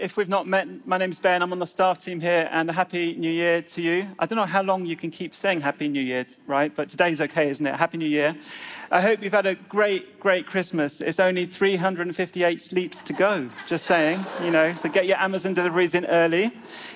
if 0.00 0.16
we've 0.16 0.28
not 0.28 0.46
met, 0.46 0.86
my 0.86 0.96
name's 0.96 1.18
Ben. 1.18 1.42
I'm 1.42 1.52
on 1.52 1.58
the 1.58 1.66
staff 1.66 1.98
team 1.98 2.20
here, 2.20 2.48
and 2.50 2.70
a 2.70 2.72
happy 2.72 3.14
new 3.14 3.30
year 3.30 3.60
to 3.62 3.82
you. 3.82 4.08
I 4.18 4.26
don't 4.26 4.36
know 4.36 4.46
how 4.46 4.62
long 4.62 4.86
you 4.86 4.96
can 4.96 5.10
keep 5.10 5.34
saying 5.34 5.60
happy 5.60 5.88
new 5.88 6.00
year, 6.00 6.24
right? 6.46 6.74
But 6.74 6.88
today's 6.88 7.20
okay, 7.20 7.50
isn't 7.50 7.66
it? 7.66 7.74
Happy 7.76 7.98
new 7.98 8.08
year. 8.08 8.34
I 8.90 9.00
hope 9.00 9.22
you've 9.22 9.32
had 9.32 9.46
a 9.46 9.54
great, 9.54 10.18
great 10.18 10.46
Christmas. 10.46 11.00
It's 11.00 11.20
only 11.20 11.46
358 11.46 12.60
sleeps 12.60 13.00
to 13.02 13.12
go, 13.12 13.50
just 13.66 13.86
saying, 13.86 14.24
you 14.42 14.50
know, 14.50 14.74
so 14.74 14.88
get 14.88 15.06
your 15.06 15.18
Amazon 15.18 15.54
deliveries 15.54 15.94
in 15.94 16.06
early. 16.06 16.50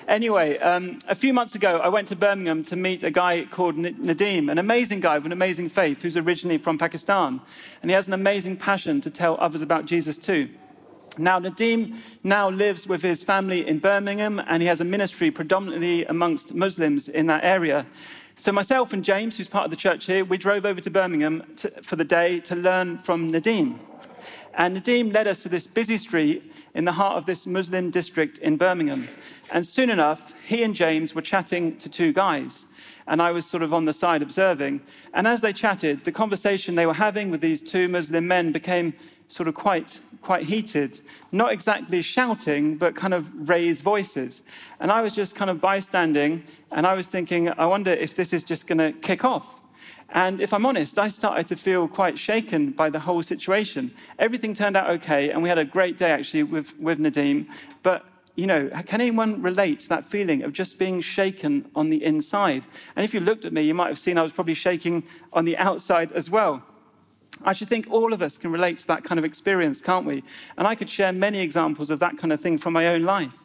Anyway, 0.07 0.57
um, 0.59 0.99
a 1.07 1.15
few 1.15 1.33
months 1.33 1.55
ago, 1.55 1.77
I 1.77 1.89
went 1.89 2.07
to 2.09 2.15
Birmingham 2.15 2.63
to 2.63 2.75
meet 2.75 3.03
a 3.03 3.11
guy 3.11 3.45
called 3.45 3.75
Nadim, 3.75 4.51
an 4.51 4.57
amazing 4.57 4.99
guy 4.99 5.17
with 5.17 5.27
an 5.27 5.31
amazing 5.31 5.69
faith 5.69 6.01
who's 6.01 6.17
originally 6.17 6.57
from 6.57 6.77
Pakistan. 6.77 7.39
And 7.81 7.91
he 7.91 7.95
has 7.95 8.07
an 8.07 8.13
amazing 8.13 8.57
passion 8.57 8.99
to 9.01 9.11
tell 9.11 9.37
others 9.39 9.61
about 9.61 9.85
Jesus 9.85 10.17
too. 10.17 10.49
Now, 11.17 11.39
Nadim 11.39 11.97
now 12.23 12.49
lives 12.49 12.87
with 12.87 13.01
his 13.01 13.23
family 13.23 13.67
in 13.67 13.79
Birmingham 13.79 14.41
and 14.47 14.61
he 14.61 14.67
has 14.67 14.81
a 14.81 14.85
ministry 14.85 15.31
predominantly 15.31 16.05
amongst 16.05 16.53
Muslims 16.53 17.07
in 17.07 17.27
that 17.27 17.43
area. 17.43 17.85
So, 18.35 18.51
myself 18.51 18.91
and 18.91 19.03
James, 19.03 19.37
who's 19.37 19.47
part 19.47 19.65
of 19.65 19.71
the 19.71 19.77
church 19.77 20.05
here, 20.05 20.25
we 20.25 20.37
drove 20.37 20.65
over 20.65 20.81
to 20.81 20.89
Birmingham 20.89 21.43
to, 21.57 21.69
for 21.81 21.95
the 21.95 22.03
day 22.03 22.41
to 22.41 22.55
learn 22.55 22.97
from 22.97 23.31
Nadim. 23.31 23.79
And 24.53 24.77
Nadim 24.77 25.13
led 25.13 25.27
us 25.27 25.41
to 25.43 25.49
this 25.49 25.67
busy 25.67 25.97
street 25.97 26.51
in 26.73 26.85
the 26.85 26.93
heart 26.93 27.17
of 27.17 27.25
this 27.25 27.47
Muslim 27.47 27.91
district 27.91 28.37
in 28.39 28.57
Birmingham. 28.57 29.07
And 29.51 29.65
soon 29.65 29.89
enough, 29.89 30.33
he 30.45 30.63
and 30.63 30.75
James 30.75 31.13
were 31.13 31.21
chatting 31.21 31.77
to 31.77 31.89
two 31.89 32.11
guys. 32.11 32.65
And 33.07 33.21
I 33.21 33.31
was 33.31 33.45
sort 33.45 33.63
of 33.63 33.73
on 33.73 33.85
the 33.85 33.93
side 33.93 34.21
observing. 34.21 34.81
And 35.13 35.27
as 35.27 35.41
they 35.41 35.53
chatted, 35.53 36.03
the 36.03 36.11
conversation 36.11 36.75
they 36.75 36.85
were 36.85 36.93
having 36.93 37.29
with 37.29 37.41
these 37.41 37.61
two 37.61 37.87
Muslim 37.87 38.27
men 38.27 38.51
became 38.51 38.93
sort 39.27 39.47
of 39.47 39.55
quite, 39.55 39.99
quite 40.21 40.43
heated, 40.43 41.01
not 41.31 41.51
exactly 41.51 42.01
shouting, 42.01 42.77
but 42.77 42.95
kind 42.95 43.13
of 43.13 43.49
raised 43.49 43.83
voices. 43.83 44.43
And 44.79 44.91
I 44.91 45.01
was 45.01 45.13
just 45.13 45.35
kind 45.35 45.49
of 45.49 45.59
bystanding, 45.59 46.43
and 46.71 46.85
I 46.85 46.93
was 46.93 47.07
thinking, 47.07 47.49
I 47.49 47.65
wonder 47.65 47.91
if 47.91 48.15
this 48.15 48.33
is 48.33 48.43
just 48.43 48.67
going 48.67 48.77
to 48.77 48.91
kick 48.99 49.23
off. 49.23 49.61
And 50.09 50.39
if 50.39 50.53
I'm 50.53 50.65
honest, 50.65 50.99
I 50.99 51.07
started 51.07 51.47
to 51.47 51.55
feel 51.55 51.87
quite 51.87 52.19
shaken 52.19 52.71
by 52.71 52.89
the 52.89 52.99
whole 52.99 53.23
situation. 53.23 53.91
Everything 54.19 54.53
turned 54.53 54.77
out 54.77 54.89
okay, 54.91 55.31
and 55.31 55.41
we 55.41 55.49
had 55.49 55.57
a 55.57 55.65
great 55.65 55.97
day 55.97 56.11
actually 56.11 56.43
with, 56.43 56.77
with 56.79 56.99
Nadim. 56.99 57.47
But, 57.81 58.05
you 58.35 58.45
know, 58.45 58.69
can 58.85 59.01
anyone 59.01 59.41
relate 59.41 59.79
to 59.81 59.89
that 59.89 60.05
feeling 60.05 60.43
of 60.43 60.53
just 60.53 60.77
being 60.77 61.01
shaken 61.01 61.69
on 61.75 61.89
the 61.89 62.03
inside? 62.03 62.63
And 62.95 63.03
if 63.03 63.13
you 63.13 63.19
looked 63.19 63.45
at 63.45 63.53
me, 63.53 63.63
you 63.63 63.73
might 63.73 63.87
have 63.87 63.99
seen 63.99 64.17
I 64.17 64.21
was 64.23 64.31
probably 64.31 64.53
shaking 64.53 65.03
on 65.33 65.45
the 65.45 65.57
outside 65.57 66.11
as 66.11 66.29
well. 66.29 66.63
I 67.45 67.53
should 67.53 67.69
think 67.69 67.87
all 67.91 68.11
of 68.11 68.23
us 68.23 68.37
can 68.39 68.51
relate 68.51 68.79
to 68.79 68.87
that 68.87 69.03
kind 69.03 69.19
of 69.19 69.23
experience, 69.23 69.79
can't 69.79 70.05
we? 70.05 70.23
And 70.57 70.67
I 70.67 70.73
could 70.73 70.89
share 70.89 71.13
many 71.13 71.39
examples 71.39 71.91
of 71.91 71.99
that 71.99 72.17
kind 72.17 72.33
of 72.33 72.41
thing 72.41 72.57
from 72.57 72.73
my 72.73 72.87
own 72.87 73.03
life. 73.03 73.37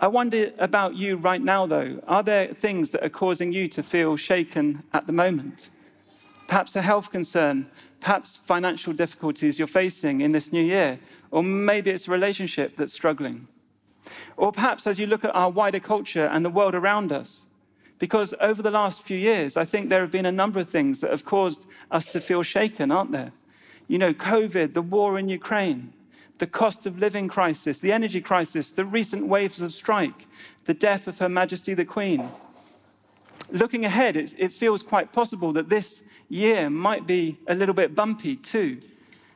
I 0.00 0.06
wonder 0.06 0.52
about 0.58 0.96
you 0.96 1.16
right 1.16 1.42
now, 1.42 1.66
though. 1.66 2.02
Are 2.08 2.22
there 2.22 2.48
things 2.48 2.90
that 2.90 3.04
are 3.04 3.10
causing 3.10 3.52
you 3.52 3.68
to 3.68 3.82
feel 3.82 4.16
shaken 4.16 4.82
at 4.94 5.06
the 5.06 5.12
moment? 5.12 5.68
Perhaps 6.48 6.74
a 6.74 6.80
health 6.80 7.12
concern, 7.12 7.70
perhaps 8.00 8.36
financial 8.36 8.94
difficulties 8.94 9.58
you're 9.58 9.68
facing 9.68 10.22
in 10.22 10.32
this 10.32 10.50
new 10.50 10.64
year, 10.64 10.98
or 11.30 11.42
maybe 11.42 11.90
it's 11.90 12.08
a 12.08 12.10
relationship 12.10 12.76
that's 12.76 12.94
struggling. 12.94 13.46
Or 14.38 14.50
perhaps 14.50 14.86
as 14.86 14.98
you 14.98 15.06
look 15.06 15.24
at 15.26 15.34
our 15.34 15.50
wider 15.50 15.80
culture 15.80 16.24
and 16.24 16.42
the 16.42 16.50
world 16.50 16.74
around 16.74 17.12
us, 17.12 17.46
because 18.00 18.34
over 18.40 18.62
the 18.62 18.70
last 18.70 19.02
few 19.02 19.18
years, 19.18 19.56
I 19.58 19.64
think 19.66 19.90
there 19.90 20.00
have 20.00 20.10
been 20.10 20.26
a 20.26 20.32
number 20.32 20.58
of 20.58 20.68
things 20.68 21.00
that 21.00 21.10
have 21.10 21.24
caused 21.24 21.66
us 21.90 22.06
to 22.08 22.20
feel 22.20 22.42
shaken, 22.42 22.90
aren't 22.90 23.12
there? 23.12 23.30
You 23.86 23.98
know, 23.98 24.14
COVID, 24.14 24.72
the 24.72 24.82
war 24.82 25.18
in 25.18 25.28
Ukraine, 25.28 25.92
the 26.38 26.46
cost 26.46 26.86
of 26.86 26.98
living 26.98 27.28
crisis, 27.28 27.78
the 27.78 27.92
energy 27.92 28.22
crisis, 28.22 28.70
the 28.70 28.86
recent 28.86 29.26
waves 29.26 29.60
of 29.60 29.74
strike, 29.74 30.26
the 30.64 30.72
death 30.72 31.06
of 31.06 31.18
Her 31.18 31.28
Majesty 31.28 31.74
the 31.74 31.84
Queen. 31.84 32.30
Looking 33.50 33.84
ahead, 33.84 34.16
it, 34.16 34.34
it 34.38 34.52
feels 34.52 34.82
quite 34.82 35.12
possible 35.12 35.52
that 35.52 35.68
this 35.68 36.02
year 36.30 36.70
might 36.70 37.06
be 37.06 37.38
a 37.46 37.54
little 37.54 37.74
bit 37.74 37.94
bumpy 37.94 38.34
too. 38.34 38.80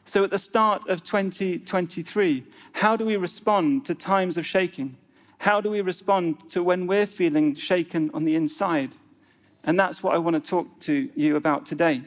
So, 0.06 0.24
at 0.24 0.30
the 0.30 0.38
start 0.38 0.88
of 0.88 1.02
2023, 1.02 2.44
how 2.72 2.96
do 2.96 3.04
we 3.04 3.16
respond 3.16 3.84
to 3.86 3.94
times 3.94 4.36
of 4.38 4.46
shaking? 4.46 4.96
How 5.44 5.60
do 5.60 5.68
we 5.68 5.82
respond 5.82 6.48
to 6.52 6.62
when 6.62 6.86
we're 6.86 7.04
feeling 7.04 7.54
shaken 7.54 8.10
on 8.14 8.24
the 8.24 8.34
inside? 8.34 8.94
And 9.62 9.78
that's 9.78 10.02
what 10.02 10.14
I 10.14 10.16
want 10.16 10.42
to 10.42 10.50
talk 10.50 10.80
to 10.80 11.10
you 11.14 11.36
about 11.36 11.66
today. 11.66 12.00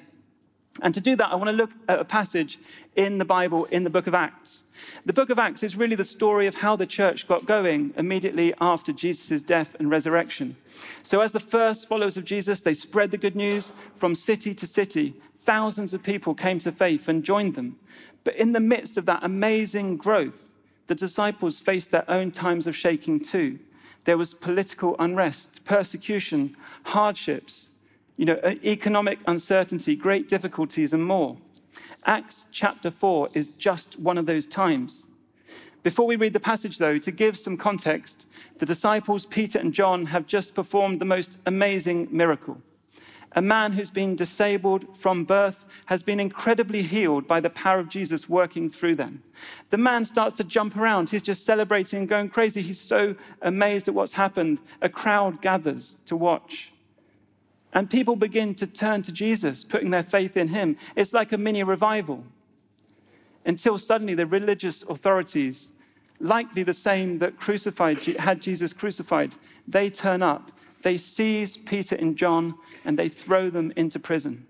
And 0.81 0.91
to 0.95 0.99
do 0.99 1.15
that, 1.15 1.31
I 1.31 1.35
want 1.35 1.51
to 1.51 1.55
look 1.55 1.69
at 1.87 1.99
a 1.99 2.03
passage 2.03 2.57
in 2.95 3.19
the 3.19 3.25
Bible 3.25 3.65
in 3.65 3.83
the 3.83 3.91
book 3.91 4.07
of 4.07 4.15
Acts. 4.15 4.63
The 5.05 5.13
book 5.13 5.29
of 5.29 5.37
Acts 5.37 5.61
is 5.61 5.75
really 5.75 5.95
the 5.95 6.03
story 6.03 6.47
of 6.47 6.55
how 6.55 6.75
the 6.75 6.87
church 6.87 7.27
got 7.27 7.45
going 7.45 7.93
immediately 7.95 8.55
after 8.59 8.91
Jesus' 8.91 9.43
death 9.43 9.75
and 9.77 9.91
resurrection. 9.91 10.55
So, 11.03 11.21
as 11.21 11.31
the 11.31 11.39
first 11.39 11.87
followers 11.87 12.17
of 12.17 12.25
Jesus, 12.25 12.61
they 12.61 12.73
spread 12.73 13.11
the 13.11 13.19
good 13.19 13.35
news 13.35 13.71
from 13.93 14.15
city 14.15 14.55
to 14.55 14.65
city. 14.65 15.13
Thousands 15.37 15.93
of 15.93 16.01
people 16.01 16.33
came 16.33 16.57
to 16.57 16.71
faith 16.71 17.07
and 17.07 17.23
joined 17.23 17.53
them. 17.53 17.77
But 18.23 18.35
in 18.35 18.53
the 18.53 18.59
midst 18.59 18.97
of 18.97 19.05
that 19.05 19.23
amazing 19.23 19.97
growth, 19.97 20.49
the 20.87 20.95
disciples 20.95 21.59
faced 21.59 21.91
their 21.91 22.09
own 22.09 22.31
times 22.31 22.65
of 22.67 22.75
shaking 22.75 23.19
too. 23.19 23.59
There 24.05 24.17
was 24.17 24.33
political 24.33 24.95
unrest, 24.99 25.65
persecution, 25.65 26.55
hardships, 26.83 27.71
you 28.15 28.25
know, 28.25 28.39
economic 28.63 29.19
uncertainty, 29.27 29.95
great 29.95 30.27
difficulties, 30.27 30.93
and 30.93 31.05
more. 31.05 31.37
Acts 32.05 32.45
chapter 32.51 32.89
4 32.89 33.29
is 33.33 33.49
just 33.49 33.99
one 33.99 34.17
of 34.17 34.25
those 34.25 34.47
times. 34.47 35.07
Before 35.83 36.07
we 36.07 36.15
read 36.15 36.33
the 36.33 36.39
passage, 36.39 36.79
though, 36.79 36.97
to 36.97 37.11
give 37.11 37.37
some 37.37 37.57
context, 37.57 38.25
the 38.57 38.65
disciples, 38.65 39.25
Peter 39.25 39.59
and 39.59 39.73
John, 39.73 40.07
have 40.07 40.25
just 40.25 40.55
performed 40.55 40.99
the 40.99 41.05
most 41.05 41.37
amazing 41.45 42.07
miracle. 42.11 42.61
A 43.33 43.41
man 43.41 43.73
who's 43.73 43.89
been 43.89 44.15
disabled 44.15 44.97
from 44.97 45.25
birth 45.25 45.65
has 45.87 46.01
been 46.01 46.19
incredibly 46.19 46.81
healed 46.81 47.27
by 47.27 47.39
the 47.39 47.49
power 47.49 47.79
of 47.79 47.89
Jesus 47.89 48.29
working 48.29 48.69
through 48.69 48.95
them. 48.95 49.21
The 49.69 49.77
man 49.77 50.05
starts 50.05 50.35
to 50.37 50.43
jump 50.43 50.77
around. 50.77 51.09
He's 51.09 51.21
just 51.21 51.45
celebrating 51.45 51.99
and 51.99 52.09
going 52.09 52.29
crazy. 52.29 52.61
He's 52.61 52.79
so 52.79 53.15
amazed 53.41 53.87
at 53.87 53.93
what's 53.93 54.13
happened. 54.13 54.59
A 54.81 54.89
crowd 54.89 55.41
gathers 55.41 55.97
to 56.05 56.15
watch. 56.15 56.71
And 57.73 57.89
people 57.89 58.15
begin 58.15 58.55
to 58.55 58.65
turn 58.65 59.03
to 59.03 59.11
Jesus, 59.11 59.63
putting 59.63 59.91
their 59.91 60.03
faith 60.03 60.37
in 60.37 60.47
him. 60.47 60.77
It's 60.95 61.13
like 61.13 61.31
a 61.31 61.37
mini 61.37 61.63
revival. 61.63 62.23
Until 63.45 63.77
suddenly 63.77 64.13
the 64.13 64.25
religious 64.25 64.83
authorities, 64.83 65.69
likely 66.19 66.63
the 66.63 66.73
same 66.73 67.19
that 67.19 67.39
crucified, 67.39 67.99
had 67.99 68.41
Jesus 68.41 68.73
crucified, 68.73 69.35
they 69.67 69.89
turn 69.89 70.23
up 70.23 70.51
they 70.87 70.97
seize 70.97 71.57
Peter 71.57 71.97
and 71.97 72.15
John 72.15 72.55
and 72.85 72.97
they 72.97 73.09
throw 73.09 73.49
them 73.49 73.73
into 73.75 73.99
prison. 73.99 74.47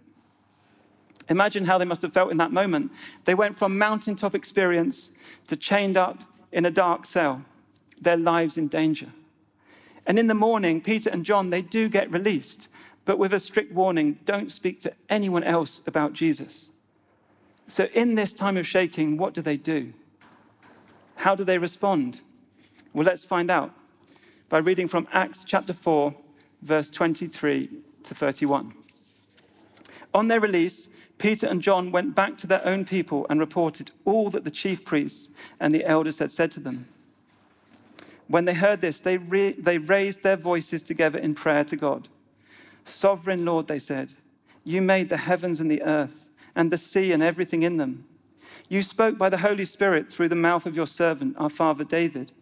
Imagine 1.30 1.66
how 1.66 1.80
they 1.80 1.86
must 1.86 2.04
have 2.04 2.14
felt 2.14 2.30
in 2.30 2.38
that 2.38 2.52
moment. 2.52 2.92
They 3.26 3.34
went 3.34 3.56
from 3.56 3.80
mountaintop 3.80 4.36
experience 4.36 5.10
to 5.48 5.56
chained 5.56 5.98
up 5.98 6.22
in 6.52 6.64
a 6.64 6.70
dark 6.70 7.08
cell, 7.08 7.44
their 8.00 8.18
lives 8.18 8.56
in 8.56 8.68
danger. 8.68 9.08
And 10.06 10.20
in 10.20 10.28
the 10.28 10.36
morning, 10.36 10.80
Peter 10.80 11.10
and 11.10 11.26
John, 11.26 11.50
they 11.50 11.64
do 11.64 11.90
get 11.90 12.12
released, 12.12 12.68
but 13.04 13.18
with 13.18 13.34
a 13.34 13.40
strict 13.40 13.74
warning 13.74 14.20
don't 14.24 14.52
speak 14.52 14.80
to 14.82 14.94
anyone 15.10 15.44
else 15.44 15.82
about 15.88 16.14
Jesus. 16.14 16.70
So, 17.68 17.86
in 17.96 18.14
this 18.14 18.36
time 18.36 18.58
of 18.58 18.68
shaking, 18.68 19.18
what 19.18 19.34
do 19.34 19.42
they 19.42 19.58
do? 19.58 19.92
How 21.16 21.34
do 21.34 21.44
they 21.44 21.58
respond? 21.58 22.22
Well, 22.94 23.06
let's 23.08 23.26
find 23.26 23.50
out 23.50 23.74
by 24.50 24.60
reading 24.60 24.88
from 24.88 25.08
Acts 25.12 25.44
chapter 25.44 25.74
4, 25.74 26.14
verse 26.62 26.90
23 26.90 27.70
to 28.04 28.16
31. 28.16 28.74
On 30.14 30.28
their 30.28 30.40
release, 30.40 30.90
Peter 31.18 31.48
and 31.48 31.62
John 31.62 31.92
went 31.92 32.16
back 32.16 32.38
to 32.38 32.48
their 32.48 32.66
own 32.66 32.86
people 32.86 33.26
and 33.30 33.40
reported 33.40 33.92
all 34.06 34.30
that 34.30 34.44
the 34.44 34.52
chief 34.52 34.86
priests 34.86 35.32
and 35.60 35.74
the 35.74 35.86
elders 35.86 36.20
had 36.20 36.32
said 36.32 36.52
to 36.52 36.60
them. 36.60 36.88
When 38.28 38.46
they 38.46 38.54
heard 38.54 38.82
this, 38.82 39.00
they, 39.00 39.18
re- 39.18 39.54
they 39.54 39.78
raised 39.78 40.22
their 40.22 40.36
voices 40.36 40.82
together 40.82 41.18
in 41.18 41.34
prayer 41.34 41.64
to 41.66 41.76
God. 41.76 42.10
Sovereign 42.86 43.46
Lord, 43.46 43.68
they 43.68 43.80
said, 43.80 44.14
you 44.64 44.82
made 44.82 45.10
the 45.10 45.18
heavens 45.18 45.62
and 45.62 45.72
the 45.72 45.82
earth 45.84 46.28
and 46.54 46.72
the 46.72 46.78
sea 46.78 47.14
and 47.14 47.24
everything 47.24 47.64
in 47.64 47.78
them. 47.78 48.06
You 48.68 48.84
spoke 48.84 49.18
by 49.18 49.30
the 49.30 49.38
Holy 49.38 49.64
Spirit 49.64 50.12
through 50.12 50.28
the 50.28 50.36
mouth 50.36 50.66
of 50.66 50.76
your 50.76 50.88
servant, 50.88 51.36
our 51.38 51.50
father 51.50 51.86
David. 51.86 52.34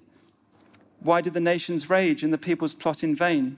Why 0.99 1.21
did 1.21 1.33
the 1.33 1.39
nations 1.39 1.87
rage 1.89 2.23
and 2.23 2.33
the 2.33 2.39
peoples 2.39 2.73
plot 2.73 3.03
in 3.03 3.15
vain? 3.15 3.57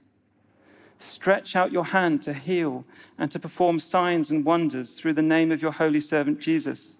Stretch 1.01 1.55
out 1.55 1.71
your 1.71 1.85
hand 1.85 2.21
to 2.23 2.33
heal 2.33 2.85
and 3.17 3.31
to 3.31 3.39
perform 3.39 3.79
signs 3.79 4.29
and 4.29 4.45
wonders 4.45 4.99
through 4.99 5.13
the 5.13 5.21
name 5.23 5.51
of 5.51 5.61
your 5.61 5.71
holy 5.71 5.99
servant 5.99 6.39
Jesus. 6.39 6.95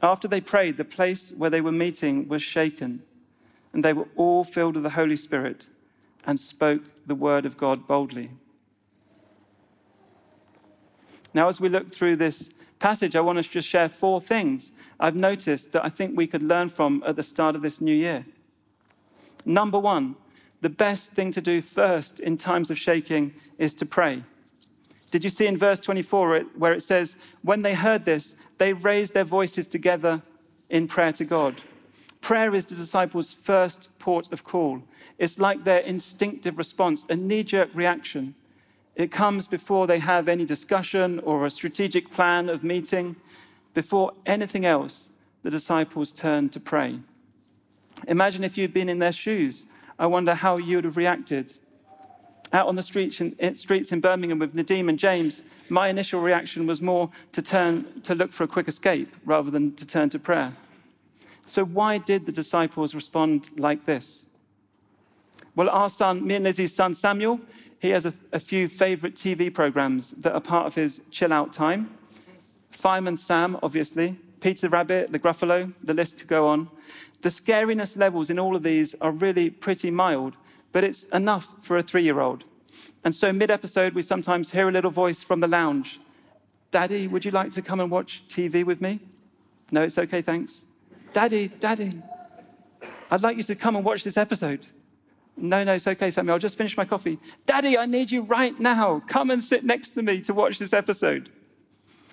After 0.00 0.28
they 0.28 0.40
prayed, 0.40 0.76
the 0.76 0.84
place 0.84 1.32
where 1.32 1.50
they 1.50 1.60
were 1.60 1.72
meeting 1.72 2.28
was 2.28 2.42
shaken, 2.42 3.02
and 3.72 3.84
they 3.84 3.92
were 3.92 4.08
all 4.14 4.44
filled 4.44 4.74
with 4.74 4.84
the 4.84 4.90
Holy 4.90 5.16
Spirit 5.16 5.68
and 6.24 6.38
spoke 6.38 6.82
the 7.06 7.16
word 7.16 7.44
of 7.44 7.56
God 7.56 7.86
boldly. 7.88 8.30
Now, 11.34 11.48
as 11.48 11.60
we 11.60 11.68
look 11.68 11.92
through 11.92 12.16
this 12.16 12.52
passage, 12.78 13.16
I 13.16 13.20
want 13.20 13.42
to 13.42 13.48
just 13.48 13.66
share 13.66 13.88
four 13.88 14.20
things 14.20 14.70
I've 15.00 15.16
noticed 15.16 15.72
that 15.72 15.84
I 15.84 15.88
think 15.88 16.16
we 16.16 16.28
could 16.28 16.42
learn 16.44 16.68
from 16.68 17.02
at 17.04 17.16
the 17.16 17.22
start 17.24 17.56
of 17.56 17.62
this 17.62 17.80
new 17.80 17.94
year. 17.94 18.24
Number 19.44 19.80
one, 19.80 20.14
the 20.62 20.70
best 20.70 21.10
thing 21.10 21.32
to 21.32 21.40
do 21.40 21.60
first 21.60 22.20
in 22.20 22.38
times 22.38 22.70
of 22.70 22.78
shaking 22.78 23.34
is 23.58 23.74
to 23.74 23.84
pray. 23.84 24.22
Did 25.10 25.24
you 25.24 25.30
see 25.30 25.46
in 25.46 25.58
verse 25.58 25.80
24 25.80 26.40
where 26.56 26.72
it 26.72 26.82
says, 26.82 27.16
When 27.42 27.62
they 27.62 27.74
heard 27.74 28.04
this, 28.04 28.36
they 28.58 28.72
raised 28.72 29.12
their 29.12 29.24
voices 29.24 29.66
together 29.66 30.22
in 30.70 30.88
prayer 30.88 31.12
to 31.12 31.24
God? 31.24 31.60
Prayer 32.20 32.54
is 32.54 32.64
the 32.64 32.76
disciples' 32.76 33.32
first 33.32 33.90
port 33.98 34.32
of 34.32 34.44
call. 34.44 34.82
It's 35.18 35.38
like 35.38 35.64
their 35.64 35.80
instinctive 35.80 36.56
response, 36.56 37.04
a 37.10 37.16
knee 37.16 37.42
jerk 37.42 37.68
reaction. 37.74 38.34
It 38.94 39.10
comes 39.10 39.48
before 39.48 39.86
they 39.88 39.98
have 39.98 40.28
any 40.28 40.44
discussion 40.44 41.18
or 41.20 41.44
a 41.44 41.50
strategic 41.50 42.10
plan 42.10 42.48
of 42.48 42.62
meeting. 42.62 43.16
Before 43.74 44.12
anything 44.24 44.64
else, 44.64 45.10
the 45.42 45.50
disciples 45.50 46.12
turn 46.12 46.48
to 46.50 46.60
pray. 46.60 47.00
Imagine 48.06 48.44
if 48.44 48.56
you'd 48.56 48.72
been 48.72 48.88
in 48.88 49.00
their 49.00 49.12
shoes. 49.12 49.66
I 50.02 50.06
wonder 50.06 50.34
how 50.34 50.56
you 50.56 50.78
would 50.78 50.84
have 50.84 50.96
reacted. 50.96 51.58
Out 52.52 52.66
on 52.66 52.74
the 52.74 52.82
streets 52.82 53.20
in, 53.20 53.54
streets 53.54 53.92
in 53.92 54.00
Birmingham 54.00 54.40
with 54.40 54.52
Nadim 54.52 54.88
and 54.88 54.98
James, 54.98 55.42
my 55.68 55.86
initial 55.86 56.20
reaction 56.20 56.66
was 56.66 56.82
more 56.82 57.08
to 57.30 57.40
turn 57.40 58.02
to 58.02 58.12
look 58.16 58.32
for 58.32 58.42
a 58.42 58.48
quick 58.48 58.66
escape 58.66 59.14
rather 59.24 59.48
than 59.48 59.76
to 59.76 59.86
turn 59.86 60.10
to 60.10 60.18
prayer. 60.18 60.54
So, 61.46 61.64
why 61.64 61.98
did 61.98 62.26
the 62.26 62.32
disciples 62.32 62.96
respond 62.96 63.50
like 63.56 63.84
this? 63.84 64.26
Well, 65.54 65.70
our 65.70 65.88
son, 65.88 66.26
me 66.26 66.34
and 66.34 66.44
Lizzie's 66.44 66.74
son 66.74 66.94
Samuel, 66.94 67.40
he 67.78 67.90
has 67.90 68.04
a, 68.04 68.12
a 68.32 68.40
few 68.40 68.66
favorite 68.66 69.14
TV 69.14 69.54
programs 69.54 70.10
that 70.10 70.32
are 70.32 70.40
part 70.40 70.66
of 70.66 70.74
his 70.74 71.00
chill 71.12 71.32
out 71.32 71.52
time. 71.52 71.96
Fireman 72.72 73.16
Sam, 73.16 73.56
obviously, 73.62 74.18
Peter 74.40 74.68
Rabbit, 74.68 75.12
the 75.12 75.20
Gruffalo, 75.20 75.72
the 75.80 75.94
list 75.94 76.18
could 76.18 76.26
go 76.26 76.48
on. 76.48 76.68
The 77.22 77.28
scariness 77.28 77.96
levels 77.96 78.30
in 78.30 78.38
all 78.38 78.54
of 78.54 78.62
these 78.62 78.94
are 79.00 79.10
really 79.10 79.48
pretty 79.48 79.90
mild, 79.90 80.36
but 80.72 80.84
it's 80.84 81.04
enough 81.04 81.54
for 81.60 81.76
a 81.76 81.82
three 81.82 82.02
year 82.02 82.20
old. 82.20 82.44
And 83.04 83.14
so, 83.14 83.32
mid 83.32 83.50
episode, 83.50 83.94
we 83.94 84.02
sometimes 84.02 84.50
hear 84.50 84.68
a 84.68 84.72
little 84.72 84.90
voice 84.90 85.22
from 85.22 85.40
the 85.40 85.48
lounge 85.48 86.00
Daddy, 86.72 87.06
would 87.06 87.24
you 87.24 87.30
like 87.30 87.52
to 87.52 87.62
come 87.62 87.80
and 87.80 87.90
watch 87.90 88.24
TV 88.28 88.64
with 88.64 88.80
me? 88.80 88.98
No, 89.70 89.82
it's 89.82 89.98
okay, 89.98 90.22
thanks. 90.22 90.64
Daddy, 91.12 91.48
Daddy, 91.48 92.00
I'd 93.10 93.22
like 93.22 93.36
you 93.36 93.42
to 93.42 93.54
come 93.54 93.76
and 93.76 93.84
watch 93.84 94.04
this 94.04 94.16
episode. 94.16 94.66
No, 95.36 95.62
no, 95.64 95.74
it's 95.74 95.86
okay, 95.86 96.10
Samuel. 96.10 96.34
I'll 96.34 96.38
just 96.38 96.56
finish 96.56 96.76
my 96.76 96.86
coffee. 96.86 97.18
Daddy, 97.44 97.76
I 97.76 97.84
need 97.84 98.10
you 98.10 98.22
right 98.22 98.58
now. 98.58 99.02
Come 99.06 99.30
and 99.30 99.44
sit 99.44 99.64
next 99.64 99.90
to 99.90 100.02
me 100.02 100.22
to 100.22 100.32
watch 100.32 100.58
this 100.58 100.72
episode. 100.72 101.30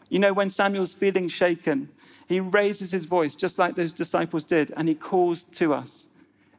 You 0.09 0.19
know, 0.19 0.33
when 0.33 0.50
Samuel's 0.50 0.94
feeling 0.94 1.29
shaken, 1.29 1.89
he 2.29 2.39
raises 2.39 2.91
his 2.91 3.05
voice 3.05 3.35
just 3.35 3.57
like 3.57 3.73
those 3.75 3.91
disciples 3.91 4.43
did, 4.43 4.71
and 4.77 4.87
he 4.87 4.93
calls 4.93 5.45
to 5.45 5.73
us. 5.73 6.09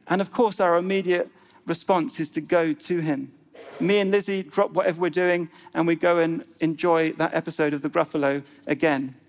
And 0.05 0.19
of 0.19 0.29
course, 0.29 0.59
our 0.59 0.75
immediate 0.75 1.29
response 1.65 2.19
is 2.19 2.29
to 2.31 2.41
go 2.41 2.73
to 2.73 2.99
him. 2.99 3.31
Me 3.79 3.99
and 3.99 4.11
Lizzie 4.11 4.43
drop 4.43 4.71
whatever 4.71 4.99
we're 4.99 5.09
doing, 5.09 5.49
and 5.73 5.87
we 5.87 5.95
go 5.95 6.19
and 6.19 6.43
enjoy 6.59 7.13
that 7.13 7.33
episode 7.33 7.73
of 7.73 7.81
the 7.81 7.89
Gruffalo 7.89 8.43
again. 8.67 9.15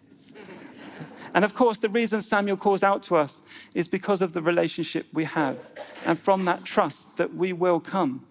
And 1.35 1.47
of 1.47 1.55
course, 1.55 1.79
the 1.79 1.89
reason 1.89 2.21
Samuel 2.21 2.59
calls 2.59 2.83
out 2.83 3.03
to 3.05 3.17
us 3.17 3.41
is 3.73 3.89
because 3.89 4.21
of 4.21 4.35
the 4.35 4.43
relationship 4.43 5.07
we 5.15 5.25
have, 5.25 5.71
and 6.05 6.19
from 6.19 6.45
that 6.45 6.63
trust 6.65 7.17
that 7.17 7.35
we 7.35 7.55
will 7.55 7.81
come. 7.81 8.27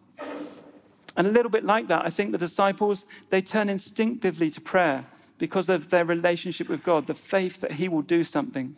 And 1.17 1.25
a 1.25 1.31
little 1.31 1.49
bit 1.49 1.63
like 1.63 1.87
that, 1.87 2.05
I 2.05 2.11
think 2.11 2.31
the 2.31 2.37
disciples, 2.37 3.05
they 3.31 3.41
turn 3.41 3.69
instinctively 3.69 4.51
to 4.51 4.61
prayer 4.61 5.05
because 5.41 5.69
of 5.69 5.89
their 5.89 6.05
relationship 6.05 6.69
with 6.69 6.83
God, 6.83 7.07
the 7.07 7.15
faith 7.15 7.61
that 7.61 7.71
He 7.71 7.89
will 7.89 8.03
do 8.03 8.23
something. 8.23 8.75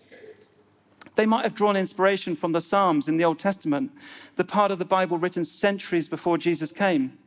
They 1.15 1.25
might 1.25 1.43
have 1.43 1.53
drawn 1.53 1.75
inspiration 1.75 2.37
from 2.37 2.53
the 2.53 2.61
Psalms 2.61 3.09
in 3.09 3.17
the 3.17 3.25
Old 3.25 3.37
Testament, 3.37 3.91
the 4.37 4.45
part 4.45 4.71
of 4.71 4.79
the 4.79 4.85
Bible 4.85 5.17
written 5.17 5.43
centuries 5.43 6.07
before 6.07 6.37
Jesus 6.37 6.71
came. 6.71 7.17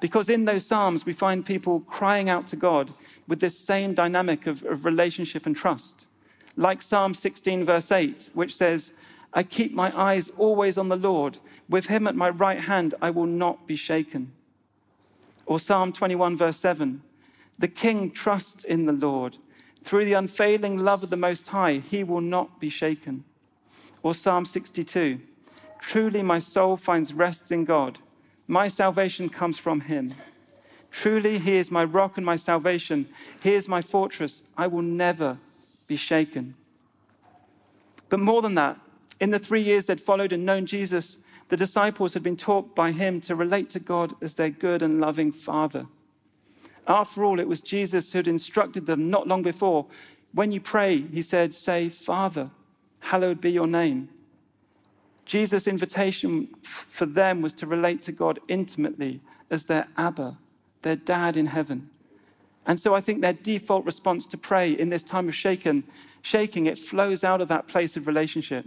Because 0.00 0.30
in 0.30 0.46
those 0.46 0.66
Psalms, 0.66 1.04
we 1.04 1.12
find 1.12 1.44
people 1.44 1.80
crying 1.80 2.30
out 2.30 2.46
to 2.46 2.56
God 2.56 2.94
with 3.28 3.40
this 3.40 3.58
same 3.58 3.92
dynamic 3.92 4.46
of, 4.46 4.64
of 4.64 4.86
relationship 4.86 5.44
and 5.44 5.54
trust 5.54 6.06
like 6.56 6.80
Psalm 6.80 7.12
16, 7.12 7.66
verse 7.66 7.92
8, 7.92 8.30
which 8.32 8.56
says, 8.56 8.94
I 9.34 9.42
keep 9.42 9.74
my 9.74 9.92
eyes 9.94 10.30
always 10.38 10.78
on 10.78 10.88
the 10.88 10.96
Lord. 10.96 11.36
With 11.68 11.86
him 11.86 12.06
at 12.06 12.16
my 12.16 12.30
right 12.30 12.60
hand, 12.60 12.94
I 13.02 13.10
will 13.10 13.26
not 13.26 13.66
be 13.66 13.76
shaken. 13.76 14.32
Or 15.44 15.60
Psalm 15.60 15.92
21, 15.92 16.38
verse 16.38 16.56
7, 16.56 17.02
the 17.60 17.68
king 17.68 18.10
trusts 18.10 18.64
in 18.64 18.86
the 18.86 18.92
Lord. 18.92 19.36
Through 19.84 20.06
the 20.06 20.14
unfailing 20.14 20.78
love 20.78 21.02
of 21.02 21.10
the 21.10 21.16
Most 21.16 21.48
High, 21.48 21.74
he 21.78 22.02
will 22.02 22.22
not 22.22 22.58
be 22.58 22.70
shaken. 22.70 23.24
Or 24.02 24.14
Psalm 24.14 24.46
62, 24.46 25.20
truly 25.78 26.22
my 26.22 26.38
soul 26.38 26.76
finds 26.76 27.12
rest 27.12 27.52
in 27.52 27.66
God. 27.66 27.98
My 28.48 28.66
salvation 28.66 29.28
comes 29.28 29.58
from 29.58 29.82
him. 29.82 30.14
Truly, 30.90 31.38
he 31.38 31.56
is 31.56 31.70
my 31.70 31.84
rock 31.84 32.16
and 32.16 32.26
my 32.26 32.36
salvation. 32.36 33.08
He 33.42 33.54
is 33.54 33.68
my 33.68 33.82
fortress. 33.82 34.42
I 34.56 34.66
will 34.66 34.82
never 34.82 35.38
be 35.86 35.96
shaken. 35.96 36.54
But 38.08 38.20
more 38.20 38.42
than 38.42 38.54
that, 38.56 38.78
in 39.20 39.30
the 39.30 39.38
three 39.38 39.62
years 39.62 39.86
they'd 39.86 40.00
followed 40.00 40.32
and 40.32 40.46
known 40.46 40.66
Jesus, 40.66 41.18
the 41.50 41.56
disciples 41.56 42.14
had 42.14 42.22
been 42.22 42.36
taught 42.36 42.74
by 42.74 42.92
him 42.92 43.20
to 43.22 43.34
relate 43.34 43.70
to 43.70 43.80
God 43.80 44.14
as 44.22 44.34
their 44.34 44.50
good 44.50 44.82
and 44.82 45.00
loving 45.00 45.30
Father. 45.30 45.86
After 46.86 47.24
all, 47.24 47.38
it 47.38 47.48
was 47.48 47.60
Jesus 47.60 48.12
who 48.12 48.18
had 48.18 48.28
instructed 48.28 48.86
them 48.86 49.10
not 49.10 49.28
long 49.28 49.42
before. 49.42 49.86
When 50.32 50.52
you 50.52 50.60
pray, 50.60 50.98
he 50.98 51.22
said, 51.22 51.54
Say, 51.54 51.88
Father, 51.88 52.50
hallowed 53.00 53.40
be 53.40 53.50
your 53.50 53.66
name. 53.66 54.08
Jesus' 55.24 55.68
invitation 55.68 56.48
for 56.62 57.06
them 57.06 57.40
was 57.42 57.54
to 57.54 57.66
relate 57.66 58.02
to 58.02 58.12
God 58.12 58.40
intimately 58.48 59.20
as 59.50 59.64
their 59.64 59.86
Abba, 59.96 60.38
their 60.82 60.96
dad 60.96 61.36
in 61.36 61.46
heaven. 61.46 61.90
And 62.66 62.80
so 62.80 62.94
I 62.94 63.00
think 63.00 63.20
their 63.20 63.32
default 63.32 63.84
response 63.84 64.26
to 64.28 64.36
pray 64.36 64.70
in 64.70 64.90
this 64.90 65.02
time 65.02 65.28
of 65.28 65.34
shaken, 65.34 65.84
shaking, 66.22 66.66
it 66.66 66.78
flows 66.78 67.24
out 67.24 67.40
of 67.40 67.48
that 67.48 67.68
place 67.68 67.96
of 67.96 68.06
relationship. 68.06 68.66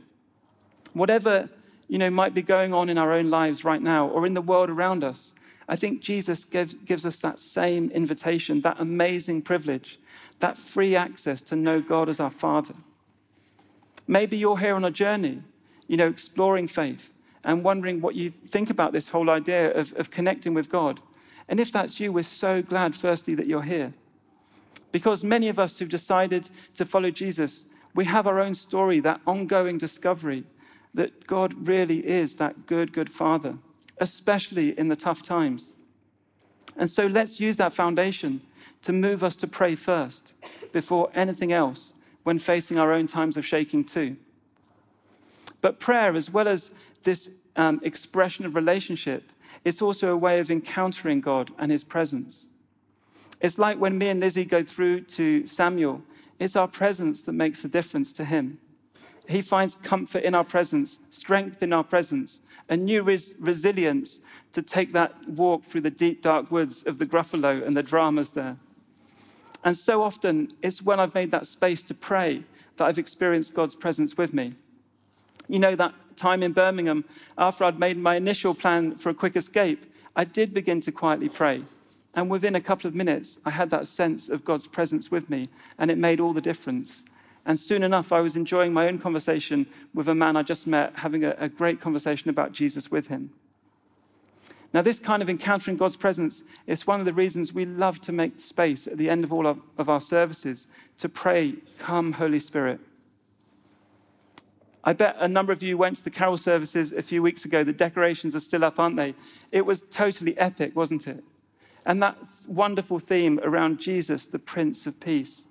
Whatever 0.93 1.49
you 1.87 1.97
know 1.97 2.09
might 2.09 2.33
be 2.33 2.41
going 2.41 2.73
on 2.73 2.89
in 2.89 2.97
our 2.97 3.11
own 3.11 3.29
lives 3.29 3.63
right 3.63 3.81
now 3.81 4.07
or 4.07 4.25
in 4.25 4.33
the 4.33 4.41
world 4.41 4.69
around 4.69 5.03
us, 5.03 5.33
I 5.67 5.75
think 5.75 6.01
Jesus 6.01 6.45
gives, 6.45 6.73
gives 6.73 7.05
us 7.05 7.19
that 7.19 7.39
same 7.39 7.89
invitation, 7.91 8.61
that 8.61 8.79
amazing 8.79 9.41
privilege, 9.41 9.99
that 10.39 10.57
free 10.57 10.95
access 10.95 11.41
to 11.43 11.55
know 11.55 11.81
God 11.81 12.09
as 12.09 12.19
our 12.19 12.29
Father. 12.29 12.75
Maybe 14.07 14.37
you're 14.37 14.59
here 14.59 14.75
on 14.75 14.83
a 14.83 14.91
journey, 14.91 15.41
you 15.87 15.97
know, 15.97 16.07
exploring 16.07 16.67
faith 16.67 17.11
and 17.43 17.63
wondering 17.63 18.01
what 18.01 18.15
you 18.15 18.29
think 18.29 18.69
about 18.69 18.91
this 18.91 19.09
whole 19.09 19.29
idea 19.29 19.71
of, 19.73 19.93
of 19.97 20.11
connecting 20.11 20.53
with 20.53 20.69
God. 20.69 20.99
And 21.47 21.59
if 21.59 21.71
that's 21.71 21.99
you, 21.99 22.11
we're 22.11 22.23
so 22.23 22.61
glad, 22.61 22.95
firstly, 22.95 23.35
that 23.35 23.47
you're 23.47 23.63
here. 23.63 23.93
Because 24.91 25.23
many 25.23 25.49
of 25.49 25.59
us 25.59 25.79
who've 25.79 25.89
decided 25.89 26.49
to 26.75 26.85
follow 26.85 27.11
Jesus, 27.11 27.65
we 27.95 28.05
have 28.05 28.27
our 28.27 28.39
own 28.39 28.55
story, 28.55 28.99
that 28.99 29.21
ongoing 29.25 29.77
discovery 29.77 30.43
that 30.93 31.25
God 31.25 31.67
really 31.67 32.05
is 32.05 32.35
that 32.35 32.67
good, 32.67 32.93
good 32.93 33.09
Father, 33.09 33.57
especially 33.99 34.77
in 34.77 34.87
the 34.87 34.95
tough 34.95 35.21
times. 35.21 35.73
And 36.75 36.89
so 36.89 37.05
let's 37.05 37.39
use 37.39 37.57
that 37.57 37.73
foundation 37.73 38.41
to 38.81 38.91
move 38.91 39.23
us 39.23 39.35
to 39.37 39.47
pray 39.47 39.75
first 39.75 40.33
before 40.71 41.09
anything 41.13 41.51
else 41.51 41.93
when 42.23 42.39
facing 42.39 42.77
our 42.77 42.91
own 42.91 43.07
times 43.07 43.37
of 43.37 43.45
shaking 43.45 43.83
too. 43.83 44.17
But 45.61 45.79
prayer, 45.79 46.15
as 46.15 46.29
well 46.29 46.47
as 46.47 46.71
this 47.03 47.29
um, 47.55 47.79
expression 47.83 48.45
of 48.45 48.55
relationship, 48.55 49.31
it's 49.63 49.81
also 49.81 50.11
a 50.11 50.17
way 50.17 50.39
of 50.39 50.51
encountering 50.51 51.21
God 51.21 51.51
and 51.57 51.71
His 51.71 51.83
presence. 51.83 52.49
It's 53.39 53.59
like 53.59 53.77
when 53.77 53.97
me 53.97 54.07
and 54.09 54.19
Lizzie 54.19 54.45
go 54.45 54.63
through 54.63 55.01
to 55.01 55.45
Samuel, 55.47 56.01
it's 56.39 56.55
our 56.55 56.67
presence 56.67 57.21
that 57.23 57.33
makes 57.33 57.61
the 57.61 57.67
difference 57.67 58.11
to 58.13 58.25
him. 58.25 58.59
He 59.27 59.41
finds 59.41 59.75
comfort 59.75 60.23
in 60.23 60.35
our 60.35 60.43
presence, 60.43 60.99
strength 61.09 61.63
in 61.63 61.71
our 61.71 61.83
presence, 61.83 62.41
a 62.69 62.77
new 62.77 63.01
res- 63.01 63.33
resilience 63.39 64.19
to 64.51 64.61
take 64.61 64.93
that 64.93 65.27
walk 65.27 65.63
through 65.63 65.81
the 65.81 65.89
deep, 65.89 66.21
dark 66.21 66.51
woods 66.51 66.83
of 66.83 66.97
the 66.97 67.05
Gruffalo 67.05 67.65
and 67.65 67.75
the 67.75 67.83
dramas 67.83 68.31
there. 68.31 68.57
And 69.63 69.77
so 69.77 70.03
often, 70.03 70.53
it's 70.61 70.81
when 70.81 70.99
I've 70.99 71.15
made 71.15 71.31
that 71.31 71.47
space 71.47 71.81
to 71.83 71.93
pray 71.93 72.43
that 72.77 72.85
I've 72.85 72.97
experienced 72.97 73.53
God's 73.53 73.75
presence 73.75 74.17
with 74.17 74.33
me. 74.33 74.55
You 75.47 75.59
know, 75.59 75.75
that 75.75 75.93
time 76.17 76.43
in 76.43 76.53
Birmingham, 76.53 77.05
after 77.37 77.63
I'd 77.63 77.79
made 77.79 77.97
my 77.97 78.15
initial 78.15 78.53
plan 78.53 78.95
for 78.95 79.09
a 79.09 79.13
quick 79.13 79.35
escape, 79.35 79.85
I 80.15 80.25
did 80.25 80.53
begin 80.53 80.81
to 80.81 80.91
quietly 80.91 81.29
pray. 81.29 81.63
And 82.13 82.29
within 82.29 82.55
a 82.55 82.61
couple 82.61 82.87
of 82.87 82.95
minutes, 82.95 83.39
I 83.45 83.51
had 83.51 83.69
that 83.71 83.87
sense 83.87 84.29
of 84.29 84.45
God's 84.45 84.67
presence 84.67 85.09
with 85.09 85.29
me, 85.29 85.49
and 85.77 85.89
it 85.89 85.97
made 85.97 86.19
all 86.19 86.33
the 86.33 86.41
difference. 86.41 87.05
And 87.45 87.59
soon 87.59 87.83
enough, 87.83 88.11
I 88.11 88.21
was 88.21 88.35
enjoying 88.35 88.73
my 88.73 88.87
own 88.87 88.99
conversation 88.99 89.67
with 89.93 90.07
a 90.07 90.15
man 90.15 90.37
I 90.37 90.43
just 90.43 90.65
met, 90.65 90.93
having 90.95 91.25
a, 91.25 91.35
a 91.37 91.49
great 91.49 91.81
conversation 91.81 92.29
about 92.29 92.53
Jesus 92.53 92.89
with 92.89 93.07
him. 93.07 93.31
Now, 94.73 94.81
this 94.81 94.99
kind 94.99 95.21
of 95.21 95.29
encountering 95.29 95.77
God's 95.77 95.97
presence 95.97 96.43
is 96.65 96.87
one 96.87 96.99
of 96.99 97.05
the 97.05 97.13
reasons 97.13 97.53
we 97.53 97.65
love 97.65 98.01
to 98.01 98.11
make 98.11 98.41
space 98.41 98.87
at 98.87 98.97
the 98.97 99.09
end 99.09 99.23
of 99.23 99.31
all 99.31 99.45
of, 99.45 99.59
of 99.77 99.87
our 99.87 100.01
services 100.01 100.67
to 100.97 101.07
pray, 101.07 101.55
Come, 101.77 102.13
Holy 102.13 102.39
Spirit. 102.39 102.79
I 104.83 104.93
bet 104.93 105.15
a 105.19 105.27
number 105.27 105.53
of 105.53 105.61
you 105.61 105.77
went 105.77 105.97
to 105.97 106.03
the 106.03 106.09
carol 106.09 106.37
services 106.37 106.91
a 106.91 107.01
few 107.01 107.21
weeks 107.21 107.45
ago. 107.45 107.63
The 107.63 107.71
decorations 107.71 108.35
are 108.35 108.39
still 108.39 108.65
up, 108.65 108.79
aren't 108.79 108.97
they? 108.97 109.13
It 109.51 109.65
was 109.65 109.81
totally 109.81 110.37
epic, 110.37 110.75
wasn't 110.75 111.07
it? 111.07 111.23
And 111.85 112.01
that 112.01 112.17
wonderful 112.47 112.99
theme 112.99 113.39
around 113.43 113.79
Jesus, 113.79 114.27
the 114.27 114.39
Prince 114.39 114.87
of 114.87 114.99
Peace. 114.99 115.45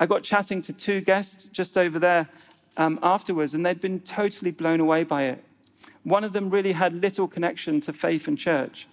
I 0.00 0.06
got 0.06 0.22
chatting 0.22 0.62
to 0.62 0.72
two 0.72 1.02
guests 1.02 1.44
just 1.44 1.76
over 1.76 1.98
there 1.98 2.26
um, 2.78 2.98
afterwards, 3.02 3.52
and 3.52 3.64
they'd 3.64 3.82
been 3.82 4.00
totally 4.00 4.50
blown 4.50 4.80
away 4.80 5.04
by 5.04 5.24
it. 5.24 5.44
One 6.04 6.24
of 6.24 6.32
them 6.32 6.48
really 6.48 6.72
had 6.72 6.94
little 6.94 7.28
connection 7.28 7.82
to 7.82 7.92
faith 7.92 8.26
and 8.26 8.38
church. 8.38 8.88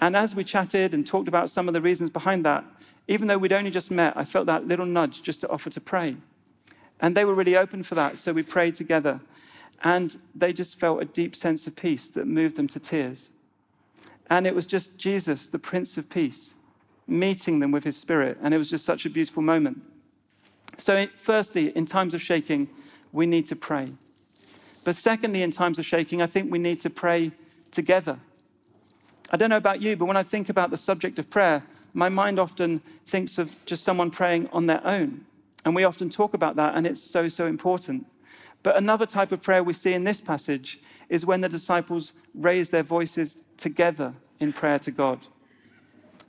And 0.00 0.16
as 0.16 0.36
we 0.36 0.44
chatted 0.44 0.94
and 0.94 1.04
talked 1.04 1.26
about 1.26 1.50
some 1.50 1.66
of 1.66 1.74
the 1.74 1.80
reasons 1.80 2.08
behind 2.08 2.44
that, 2.44 2.64
even 3.08 3.26
though 3.26 3.36
we'd 3.36 3.52
only 3.52 3.72
just 3.72 3.90
met, 3.90 4.16
I 4.16 4.24
felt 4.24 4.46
that 4.46 4.68
little 4.68 4.86
nudge 4.86 5.22
just 5.22 5.40
to 5.40 5.48
offer 5.50 5.70
to 5.70 5.80
pray. 5.80 6.16
And 7.00 7.16
they 7.16 7.24
were 7.24 7.34
really 7.34 7.56
open 7.56 7.82
for 7.82 7.96
that, 7.96 8.16
so 8.16 8.32
we 8.32 8.44
prayed 8.44 8.76
together. 8.76 9.20
And 9.82 10.16
they 10.36 10.52
just 10.52 10.78
felt 10.78 11.02
a 11.02 11.04
deep 11.04 11.34
sense 11.34 11.66
of 11.66 11.74
peace 11.74 12.08
that 12.10 12.28
moved 12.28 12.54
them 12.54 12.68
to 12.68 12.78
tears. 12.78 13.30
And 14.30 14.46
it 14.46 14.54
was 14.54 14.66
just 14.66 14.96
Jesus, 14.98 15.48
the 15.48 15.58
Prince 15.58 15.98
of 15.98 16.08
Peace, 16.08 16.54
meeting 17.08 17.58
them 17.58 17.72
with 17.72 17.82
his 17.82 17.96
Spirit. 17.96 18.38
And 18.40 18.54
it 18.54 18.58
was 18.58 18.70
just 18.70 18.84
such 18.84 19.04
a 19.04 19.10
beautiful 19.10 19.42
moment. 19.42 19.82
So, 20.76 21.06
firstly, 21.14 21.68
in 21.76 21.86
times 21.86 22.14
of 22.14 22.22
shaking, 22.22 22.68
we 23.12 23.26
need 23.26 23.46
to 23.46 23.56
pray. 23.56 23.92
But 24.82 24.96
secondly, 24.96 25.42
in 25.42 25.50
times 25.50 25.78
of 25.78 25.86
shaking, 25.86 26.20
I 26.20 26.26
think 26.26 26.50
we 26.50 26.58
need 26.58 26.80
to 26.82 26.90
pray 26.90 27.32
together. 27.70 28.18
I 29.30 29.36
don't 29.36 29.50
know 29.50 29.56
about 29.56 29.80
you, 29.80 29.96
but 29.96 30.04
when 30.04 30.16
I 30.16 30.22
think 30.22 30.48
about 30.48 30.70
the 30.70 30.76
subject 30.76 31.18
of 31.18 31.30
prayer, 31.30 31.64
my 31.94 32.08
mind 32.08 32.38
often 32.38 32.82
thinks 33.06 33.38
of 33.38 33.54
just 33.66 33.84
someone 33.84 34.10
praying 34.10 34.48
on 34.52 34.66
their 34.66 34.84
own. 34.86 35.24
And 35.64 35.74
we 35.74 35.84
often 35.84 36.10
talk 36.10 36.34
about 36.34 36.56
that, 36.56 36.74
and 36.74 36.86
it's 36.86 37.02
so, 37.02 37.28
so 37.28 37.46
important. 37.46 38.06
But 38.62 38.76
another 38.76 39.06
type 39.06 39.32
of 39.32 39.42
prayer 39.42 39.62
we 39.62 39.72
see 39.72 39.94
in 39.94 40.04
this 40.04 40.20
passage 40.20 40.80
is 41.08 41.24
when 41.24 41.40
the 41.40 41.48
disciples 41.48 42.12
raise 42.34 42.70
their 42.70 42.82
voices 42.82 43.44
together 43.56 44.14
in 44.40 44.52
prayer 44.52 44.78
to 44.80 44.90
God. 44.90 45.20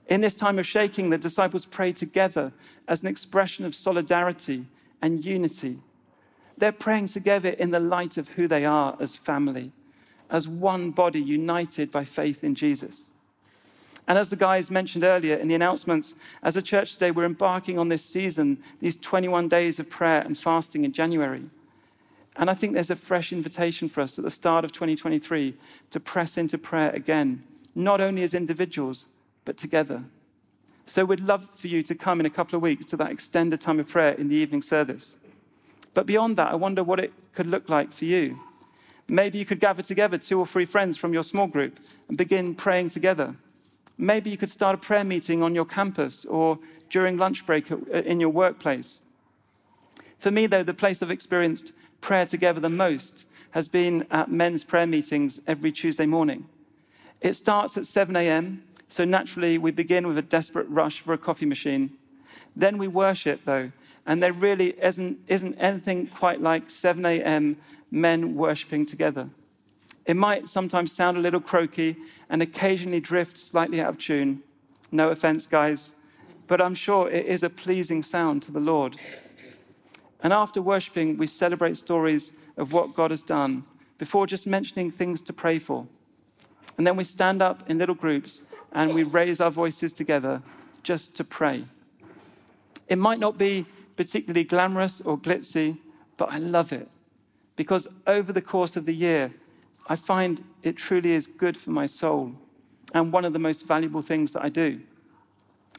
In 0.08 0.22
this 0.22 0.36
time 0.36 0.60
of 0.60 0.68
shaking, 0.68 1.10
the 1.10 1.18
disciples 1.18 1.66
pray 1.66 1.92
together 1.92 2.54
as 2.88 3.02
an 3.02 3.08
expression 3.08 3.66
of 3.66 3.76
solidarity 3.76 4.66
and 5.02 5.26
unity. 5.26 5.80
They're 6.58 6.72
praying 6.72 7.08
together 7.08 7.50
in 7.50 7.72
the 7.72 7.80
light 7.80 8.18
of 8.18 8.30
who 8.30 8.48
they 8.48 8.66
are 8.66 8.96
as 9.00 9.16
family, 9.16 9.72
as 10.30 10.48
one 10.48 10.92
body 10.92 11.22
united 11.22 11.92
by 11.92 12.06
faith 12.06 12.44
in 12.44 12.56
Jesus. 12.56 13.10
And 14.08 14.20
as 14.20 14.30
the 14.30 14.36
guys 14.36 14.70
mentioned 14.70 15.04
earlier 15.04 15.36
in 15.36 15.48
the 15.48 15.56
announcements, 15.56 16.14
as 16.44 16.56
a 16.56 16.62
church 16.62 16.94
today, 16.94 17.10
we're 17.10 17.26
embarking 17.26 17.80
on 17.80 17.90
this 17.90 18.06
season, 18.06 18.62
these 18.80 18.96
21 18.96 19.50
days 19.50 19.80
of 19.80 19.90
prayer 19.90 20.22
and 20.22 20.38
fasting 20.38 20.86
in 20.86 20.94
January. 20.94 21.46
And 22.36 22.50
I 22.50 22.54
think 22.54 22.74
there's 22.74 22.92
a 22.92 22.96
fresh 22.96 23.34
invitation 23.34 23.90
for 23.90 24.02
us 24.02 24.20
at 24.20 24.24
the 24.24 24.30
start 24.30 24.64
of 24.64 24.72
2023 24.72 25.56
to 25.90 26.00
press 26.00 26.38
into 26.38 26.58
prayer 26.60 26.92
again, 26.92 27.44
not 27.74 28.00
only 28.00 28.22
as 28.22 28.36
individuals, 28.36 29.08
but 29.46 29.58
together. 29.58 30.04
So 30.86 31.06
we'd 31.06 31.20
love 31.20 31.50
for 31.50 31.68
you 31.68 31.82
to 31.84 31.96
come 31.96 32.20
in 32.20 32.26
a 32.26 32.30
couple 32.30 32.56
of 32.58 32.62
weeks 32.62 32.86
to 32.88 32.98
that 32.98 33.12
extended 33.12 33.62
time 33.62 33.80
of 33.80 33.88
prayer 33.88 34.14
in 34.14 34.28
the 34.28 34.36
evening 34.36 34.62
service. 34.62 35.16
But 35.94 36.06
beyond 36.06 36.38
that, 36.38 36.52
I 36.52 36.56
wonder 36.56 36.84
what 36.84 37.00
it 37.00 37.14
could 37.34 37.48
look 37.48 37.70
like 37.70 37.92
for 37.92 38.06
you. 38.06 38.40
Maybe 39.08 39.38
you 39.38 39.46
could 39.46 39.60
gather 39.60 39.82
together 39.82 40.18
two 40.18 40.40
or 40.40 40.46
three 40.46 40.66
friends 40.66 40.98
from 40.98 41.14
your 41.14 41.24
small 41.24 41.48
group 41.48 41.80
and 42.08 42.18
begin 42.18 42.56
praying 42.56 42.90
together. 42.90 43.36
Maybe 43.98 44.30
you 44.30 44.38
could 44.38 44.50
start 44.50 44.76
a 44.76 44.78
prayer 44.78 45.04
meeting 45.04 45.42
on 45.42 45.56
your 45.56 45.66
campus 45.66 46.26
or 46.26 46.60
during 46.90 47.18
lunch 47.18 47.46
break 47.46 47.72
in 47.72 48.20
your 48.20 48.30
workplace. 48.30 49.02
For 50.18 50.32
me, 50.32 50.48
though, 50.48 50.64
the 50.64 50.74
place 50.74 51.02
I've 51.02 51.12
experienced 51.12 51.72
prayer 52.02 52.26
together 52.26 52.60
the 52.60 52.70
most 52.70 53.26
has 53.52 53.68
been 53.68 54.06
at 54.12 54.30
men's 54.30 54.64
prayer 54.64 54.88
meetings 54.88 55.40
every 55.48 55.72
Tuesday 55.72 56.06
morning. 56.06 56.48
It 57.22 57.34
starts 57.34 57.78
at 57.78 57.86
7 57.86 58.16
a.m., 58.16 58.64
so 58.88 59.06
naturally 59.06 59.58
we 59.58 59.72
begin 59.72 60.08
with 60.08 60.18
a 60.18 60.22
desperate 60.22 60.68
rush 60.70 61.00
for 61.00 61.14
a 61.14 61.18
coffee 61.18 61.46
machine. 61.46 61.92
Then 62.56 62.78
we 62.78 62.88
worship, 62.88 63.42
though, 63.46 63.72
and 64.06 64.22
there 64.22 64.34
really 64.34 64.76
isn't, 64.82 65.20
isn't 65.28 65.56
anything 65.56 66.08
quite 66.08 66.42
like 66.42 66.70
7 66.70 67.06
a.m. 67.06 67.58
men 67.92 68.36
worshipping 68.36 68.86
together. 68.86 69.30
It 70.06 70.16
might 70.16 70.48
sometimes 70.48 70.92
sound 70.92 71.18
a 71.18 71.20
little 71.20 71.40
croaky 71.40 71.98
and 72.30 72.42
occasionally 72.42 73.00
drift 73.00 73.38
slightly 73.38 73.82
out 73.82 73.90
of 73.90 73.98
tune. 73.98 74.44
No 74.92 75.10
offense, 75.10 75.48
guys, 75.48 75.96
but 76.48 76.62
I'm 76.62 76.76
sure 76.76 77.10
it 77.10 77.26
is 77.26 77.42
a 77.44 77.50
pleasing 77.50 78.04
sound 78.04 78.44
to 78.44 78.52
the 78.52 78.60
Lord. 78.60 78.98
And 80.22 80.32
after 80.32 80.62
worshiping, 80.62 81.18
we 81.18 81.28
celebrate 81.28 81.78
stories 81.78 82.34
of 82.56 82.72
what 82.72 82.94
God 82.94 83.12
has 83.12 83.24
done 83.24 83.64
before 83.98 84.28
just 84.28 84.46
mentioning 84.48 84.92
things 84.92 85.22
to 85.24 85.34
pray 85.34 85.60
for. 85.60 85.88
And 86.78 86.86
then 86.86 86.96
we 86.96 87.04
stand 87.04 87.42
up 87.42 87.70
in 87.70 87.78
little 87.78 87.96
groups 87.96 88.42
and 88.76 88.94
we 88.94 89.04
raise 89.04 89.40
our 89.40 89.50
voices 89.50 89.94
together 89.94 90.44
just 90.84 91.16
to 91.16 91.24
pray. 91.24 91.66
It 92.88 92.98
might 92.98 93.20
not 93.20 93.38
be 93.38 93.66
particularly 93.96 94.44
glamorous 94.44 95.02
or 95.02 95.18
glitzy, 95.18 95.78
but 96.18 96.32
I 96.32 96.38
love 96.38 96.72
it 96.74 96.90
because 97.56 97.88
over 98.06 98.34
the 98.34 98.42
course 98.42 98.76
of 98.76 98.86
the 98.86 98.94
year, 98.94 99.34
I 99.88 99.96
find 99.96 100.44
it 100.62 100.76
truly 100.76 101.14
is 101.14 101.26
good 101.26 101.56
for 101.56 101.72
my 101.72 101.86
soul 101.86 102.34
and 102.94 103.14
one 103.14 103.24
of 103.24 103.34
the 103.34 103.40
most 103.40 103.66
valuable 103.66 104.02
things 104.02 104.34
that 104.34 104.44
I 104.44 104.50
do. 104.50 104.82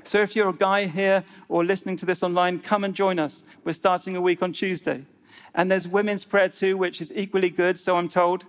So 0.03 0.23
if 0.23 0.35
you're 0.35 0.49
a 0.49 0.55
guy 0.55 0.87
here 0.87 1.23
or 1.49 1.65
listening 1.65 1.97
to 1.99 2.07
this 2.07 2.23
online, 2.23 2.61
come 2.61 2.83
and 2.83 2.95
join 2.95 3.19
us. 3.19 3.45
We're 3.65 3.73
starting 3.73 4.17
a 4.17 4.21
week 4.21 4.43
on 4.43 4.53
Tuesday. 4.53 5.05
And 5.55 5.71
there's 5.71 5.87
women's 5.87 6.25
prayer 6.25 6.49
too, 6.49 6.76
which 6.76 7.00
is 7.00 7.12
equally 7.15 7.50
good, 7.50 7.79
so 7.79 7.97
I'm 7.97 8.09
told. 8.09 8.45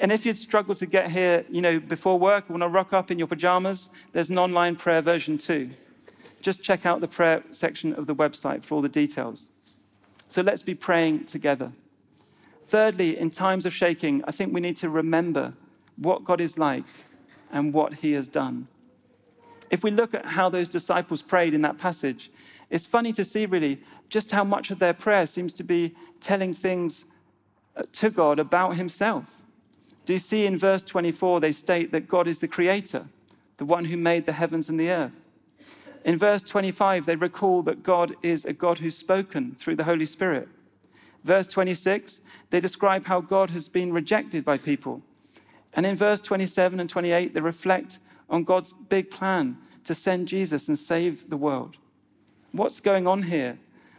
And 0.00 0.10
if 0.10 0.26
you 0.26 0.34
struggle 0.34 0.74
to 0.76 0.86
get 0.86 1.10
here, 1.10 1.44
you 1.48 1.60
know, 1.60 1.78
before 1.78 2.18
work, 2.18 2.48
want 2.48 2.62
to 2.62 2.68
rock 2.68 2.92
up 2.92 3.10
in 3.10 3.18
your 3.18 3.28
pajamas, 3.28 3.90
there's 4.12 4.30
an 4.30 4.38
online 4.38 4.76
prayer 4.76 5.02
version 5.02 5.38
too. 5.38 5.70
Just 6.40 6.62
check 6.62 6.84
out 6.84 7.00
the 7.00 7.08
prayer 7.08 7.42
section 7.50 7.92
of 7.94 8.06
the 8.06 8.14
website 8.14 8.64
for 8.64 8.76
all 8.76 8.82
the 8.82 8.88
details. 8.88 9.50
So 10.28 10.42
let's 10.42 10.62
be 10.62 10.74
praying 10.74 11.26
together. 11.26 11.72
Thirdly, 12.66 13.18
in 13.18 13.30
times 13.30 13.66
of 13.66 13.74
shaking, 13.74 14.24
I 14.26 14.30
think 14.32 14.52
we 14.52 14.60
need 14.60 14.76
to 14.78 14.88
remember 14.88 15.52
what 15.96 16.24
God 16.24 16.40
is 16.40 16.56
like 16.56 16.86
and 17.50 17.72
what 17.72 17.94
he 17.94 18.12
has 18.12 18.28
done. 18.28 18.66
If 19.70 19.84
we 19.84 19.90
look 19.90 20.14
at 20.14 20.24
how 20.24 20.48
those 20.48 20.68
disciples 20.68 21.22
prayed 21.22 21.54
in 21.54 21.62
that 21.62 21.78
passage, 21.78 22.30
it's 22.70 22.86
funny 22.86 23.12
to 23.12 23.24
see 23.24 23.46
really 23.46 23.82
just 24.08 24.30
how 24.30 24.44
much 24.44 24.70
of 24.70 24.78
their 24.78 24.94
prayer 24.94 25.26
seems 25.26 25.52
to 25.54 25.62
be 25.62 25.94
telling 26.20 26.54
things 26.54 27.04
uh, 27.76 27.82
to 27.92 28.10
God 28.10 28.38
about 28.38 28.76
himself. 28.76 29.41
Do 30.04 30.12
you 30.12 30.18
see 30.18 30.46
in 30.46 30.58
verse 30.58 30.82
24, 30.82 31.40
they 31.40 31.52
state 31.52 31.92
that 31.92 32.08
God 32.08 32.26
is 32.26 32.40
the 32.40 32.48
creator, 32.48 33.06
the 33.56 33.64
one 33.64 33.84
who 33.86 33.96
made 33.96 34.26
the 34.26 34.32
heavens 34.32 34.68
and 34.68 34.78
the 34.78 34.90
earth. 34.90 35.24
In 36.04 36.18
verse 36.18 36.42
25, 36.42 37.06
they 37.06 37.14
recall 37.14 37.62
that 37.62 37.84
God 37.84 38.16
is 38.22 38.44
a 38.44 38.52
God 38.52 38.78
who's 38.78 38.96
spoken 38.96 39.54
through 39.54 39.76
the 39.76 39.84
Holy 39.84 40.06
Spirit. 40.06 40.48
Verse 41.22 41.46
26, 41.46 42.22
they 42.50 42.58
describe 42.58 43.06
how 43.06 43.20
God 43.20 43.50
has 43.50 43.68
been 43.68 43.92
rejected 43.92 44.44
by 44.44 44.58
people. 44.58 45.02
And 45.72 45.86
in 45.86 45.96
verse 45.96 46.20
27 46.20 46.80
and 46.80 46.90
28, 46.90 47.32
they 47.32 47.40
reflect 47.40 48.00
on 48.28 48.42
God's 48.42 48.72
big 48.72 49.10
plan 49.10 49.58
to 49.84 49.94
send 49.94 50.26
Jesus 50.26 50.66
and 50.66 50.76
save 50.76 51.30
the 51.30 51.36
world. 51.36 51.76
What's 52.50 52.80
going 52.80 53.06
on 53.06 53.24
here? 53.24 53.58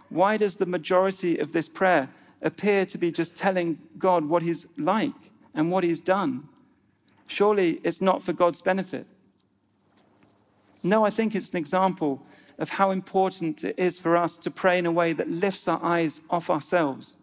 Why 0.09 0.35
does 0.35 0.57
the 0.57 0.65
majority 0.65 1.37
of 1.37 1.53
this 1.53 1.69
prayer 1.69 2.09
appear 2.41 2.85
to 2.87 2.97
be 2.97 3.11
just 3.11 3.37
telling 3.37 3.79
God 3.97 4.25
what 4.25 4.43
He's 4.43 4.67
like 4.77 5.31
and 5.53 5.71
what 5.71 5.83
He's 5.83 5.99
done? 5.99 6.47
Surely 7.27 7.79
it's 7.83 8.01
not 8.01 8.21
for 8.23 8.33
God's 8.33 8.61
benefit. 8.61 9.07
No, 10.83 11.05
I 11.05 11.09
think 11.09 11.35
it's 11.35 11.49
an 11.49 11.57
example 11.57 12.21
of 12.59 12.69
how 12.69 12.91
important 12.91 13.63
it 13.63 13.75
is 13.77 13.97
for 13.97 14.15
us 14.15 14.37
to 14.37 14.51
pray 14.51 14.77
in 14.77 14.85
a 14.85 14.91
way 14.91 15.13
that 15.13 15.29
lifts 15.29 15.67
our 15.67 15.83
eyes 15.83 16.21
off 16.29 16.49
ourselves. 16.49 17.15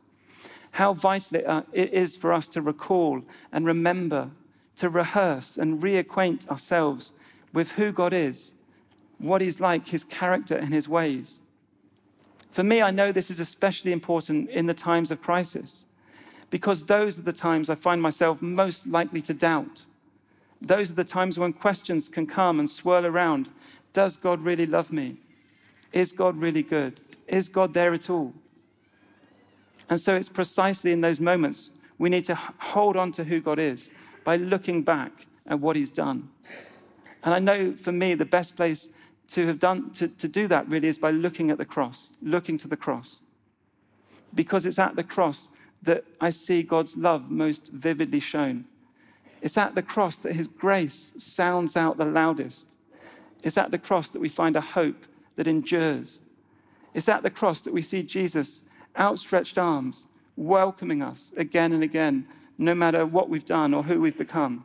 How 0.72 0.94
vital 0.94 1.42
uh, 1.46 1.62
it 1.72 1.92
is 1.92 2.16
for 2.16 2.32
us 2.32 2.48
to 2.48 2.62
recall 2.62 3.22
and 3.52 3.66
remember 3.66 4.30
to 4.76 4.88
rehearse 4.88 5.58
and 5.58 5.82
reacquaint 5.82 6.48
ourselves 6.48 7.12
with 7.52 7.72
who 7.72 7.92
God 7.92 8.12
is, 8.12 8.54
what 9.18 9.40
He's 9.40 9.60
like, 9.60 9.88
His 9.88 10.04
character, 10.04 10.56
and 10.56 10.72
His 10.72 10.88
ways. 10.88 11.40
For 12.48 12.64
me, 12.64 12.82
I 12.82 12.90
know 12.90 13.12
this 13.12 13.30
is 13.30 13.40
especially 13.40 13.92
important 13.92 14.48
in 14.50 14.66
the 14.66 14.74
times 14.74 15.10
of 15.10 15.22
crisis 15.22 15.84
because 16.50 16.84
those 16.84 17.18
are 17.18 17.22
the 17.22 17.32
times 17.32 17.70
I 17.70 17.76
find 17.76 18.02
myself 18.02 18.42
most 18.42 18.86
likely 18.86 19.22
to 19.22 19.34
doubt. 19.34 19.86
Those 20.60 20.90
are 20.90 20.94
the 20.94 21.04
times 21.04 21.38
when 21.38 21.52
questions 21.52 22.08
can 22.08 22.26
come 22.26 22.58
and 22.58 22.68
swirl 22.68 23.06
around. 23.06 23.48
Does 23.92 24.16
God 24.16 24.42
really 24.42 24.66
love 24.66 24.92
me? 24.92 25.16
Is 25.92 26.12
God 26.12 26.36
really 26.36 26.62
good? 26.62 27.00
Is 27.26 27.48
God 27.48 27.72
there 27.72 27.94
at 27.94 28.10
all? 28.10 28.34
And 29.88 29.98
so 29.98 30.14
it's 30.14 30.28
precisely 30.28 30.92
in 30.92 31.00
those 31.00 31.18
moments 31.18 31.70
we 31.98 32.08
need 32.08 32.24
to 32.26 32.34
hold 32.34 32.96
on 32.96 33.12
to 33.12 33.24
who 33.24 33.40
God 33.40 33.58
is 33.58 33.90
by 34.24 34.36
looking 34.36 34.82
back 34.82 35.26
at 35.46 35.60
what 35.60 35.76
He's 35.76 35.90
done. 35.90 36.30
And 37.22 37.34
I 37.34 37.38
know 37.38 37.74
for 37.74 37.92
me, 37.92 38.14
the 38.14 38.24
best 38.24 38.56
place 38.56 38.88
to 39.28 39.46
have 39.46 39.58
done 39.58 39.90
to, 39.92 40.08
to 40.08 40.26
do 40.26 40.48
that 40.48 40.68
really 40.68 40.88
is 40.88 40.98
by 40.98 41.10
looking 41.10 41.50
at 41.50 41.58
the 41.58 41.64
cross, 41.64 42.14
looking 42.22 42.58
to 42.58 42.68
the 42.68 42.76
cross. 42.76 43.20
Because 44.34 44.64
it's 44.64 44.78
at 44.78 44.96
the 44.96 45.04
cross 45.04 45.50
that 45.82 46.04
I 46.20 46.30
see 46.30 46.62
God's 46.62 46.96
love 46.96 47.30
most 47.30 47.68
vividly 47.68 48.20
shown. 48.20 48.66
It's 49.42 49.56
at 49.56 49.74
the 49.74 49.82
cross 49.82 50.18
that 50.18 50.34
His 50.34 50.48
grace 50.48 51.14
sounds 51.16 51.76
out 51.76 51.96
the 51.96 52.04
loudest. 52.04 52.76
It's 53.42 53.56
at 53.56 53.70
the 53.70 53.78
cross 53.78 54.08
that 54.10 54.20
we 54.20 54.28
find 54.28 54.56
a 54.56 54.60
hope 54.60 55.06
that 55.36 55.48
endures. 55.48 56.20
It's 56.92 57.08
at 57.08 57.22
the 57.22 57.30
cross 57.30 57.62
that 57.62 57.72
we 57.72 57.82
see 57.82 58.02
Jesus' 58.02 58.62
outstretched 58.98 59.56
arms 59.56 60.08
welcoming 60.36 61.02
us 61.02 61.32
again 61.36 61.72
and 61.72 61.82
again, 61.82 62.26
no 62.58 62.74
matter 62.74 63.06
what 63.06 63.28
we've 63.28 63.44
done 63.44 63.72
or 63.72 63.84
who 63.84 64.00
we've 64.00 64.18
become. 64.18 64.64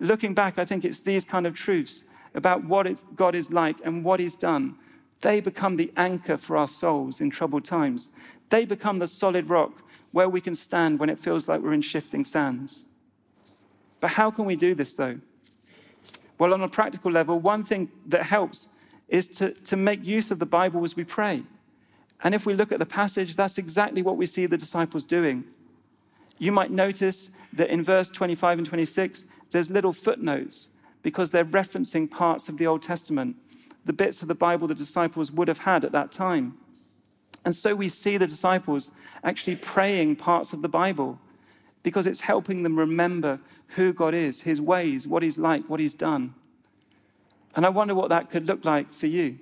Looking 0.00 0.34
back, 0.34 0.58
I 0.58 0.64
think 0.64 0.84
it's 0.84 1.00
these 1.00 1.24
kind 1.24 1.46
of 1.46 1.54
truths 1.54 2.02
about 2.34 2.64
what 2.64 2.86
God 3.16 3.34
is 3.34 3.50
like 3.50 3.76
and 3.84 4.04
what 4.04 4.20
He's 4.20 4.34
done. 4.34 4.76
They 5.22 5.40
become 5.40 5.76
the 5.76 5.92
anchor 5.96 6.36
for 6.36 6.56
our 6.56 6.68
souls 6.68 7.20
in 7.20 7.30
troubled 7.30 7.64
times. 7.64 8.10
They 8.50 8.66
become 8.66 8.98
the 8.98 9.06
solid 9.06 9.48
rock 9.48 9.82
where 10.14 10.28
we 10.28 10.40
can 10.40 10.54
stand 10.54 11.00
when 11.00 11.10
it 11.10 11.18
feels 11.18 11.48
like 11.48 11.60
we're 11.60 11.72
in 11.72 11.80
shifting 11.82 12.24
sands. 12.24 12.84
But 13.98 14.12
how 14.12 14.30
can 14.30 14.44
we 14.44 14.54
do 14.54 14.72
this, 14.72 14.94
though? 14.94 15.18
Well, 16.38 16.54
on 16.54 16.62
a 16.62 16.68
practical 16.68 17.10
level, 17.10 17.40
one 17.40 17.64
thing 17.64 17.90
that 18.06 18.22
helps 18.22 18.68
is 19.08 19.26
to, 19.38 19.50
to 19.50 19.76
make 19.76 20.04
use 20.04 20.30
of 20.30 20.38
the 20.38 20.46
Bible 20.46 20.84
as 20.84 20.94
we 20.94 21.02
pray. 21.02 21.42
And 22.22 22.32
if 22.32 22.46
we 22.46 22.54
look 22.54 22.70
at 22.70 22.78
the 22.78 22.86
passage, 22.86 23.34
that's 23.34 23.58
exactly 23.58 24.02
what 24.02 24.16
we 24.16 24.24
see 24.26 24.46
the 24.46 24.56
disciples 24.56 25.02
doing. 25.02 25.42
You 26.38 26.52
might 26.52 26.70
notice 26.70 27.32
that 27.52 27.68
in 27.68 27.82
verse 27.82 28.08
25 28.08 28.58
and 28.58 28.66
26, 28.68 29.24
there's 29.50 29.68
little 29.68 29.92
footnotes 29.92 30.68
because 31.02 31.32
they're 31.32 31.44
referencing 31.44 32.08
parts 32.08 32.48
of 32.48 32.58
the 32.58 32.68
Old 32.68 32.82
Testament, 32.82 33.34
the 33.84 33.92
bits 33.92 34.22
of 34.22 34.28
the 34.28 34.36
Bible 34.36 34.68
the 34.68 34.76
disciples 34.76 35.32
would 35.32 35.48
have 35.48 35.58
had 35.58 35.84
at 35.84 35.90
that 35.90 36.12
time. 36.12 36.56
And 37.44 37.54
so 37.54 37.74
we 37.74 37.88
see 37.88 38.16
the 38.16 38.26
disciples 38.26 38.90
actually 39.22 39.56
praying 39.56 40.16
parts 40.16 40.52
of 40.52 40.62
the 40.62 40.68
Bible 40.68 41.18
because 41.82 42.06
it's 42.06 42.20
helping 42.20 42.62
them 42.62 42.78
remember 42.78 43.38
who 43.68 43.92
God 43.92 44.14
is, 44.14 44.42
his 44.42 44.60
ways, 44.60 45.06
what 45.06 45.22
he's 45.22 45.38
like, 45.38 45.68
what 45.68 45.80
he's 45.80 45.94
done. 45.94 46.34
And 47.54 47.64
I 47.64 47.68
wonder 47.68 47.94
what 47.94 48.08
that 48.08 48.30
could 48.30 48.46
look 48.46 48.64
like 48.64 48.90
for 48.90 49.06
you. 49.06 49.38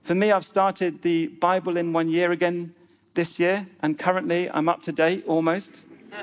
For 0.00 0.14
me, 0.14 0.32
I've 0.32 0.44
started 0.44 1.02
the 1.02 1.26
Bible 1.26 1.76
in 1.76 1.92
one 1.92 2.08
year 2.08 2.32
again 2.32 2.74
this 3.14 3.38
year, 3.38 3.66
and 3.82 3.98
currently 3.98 4.48
I'm 4.50 4.68
up 4.68 4.82
to 4.82 4.92
date 4.92 5.24
almost. 5.26 5.82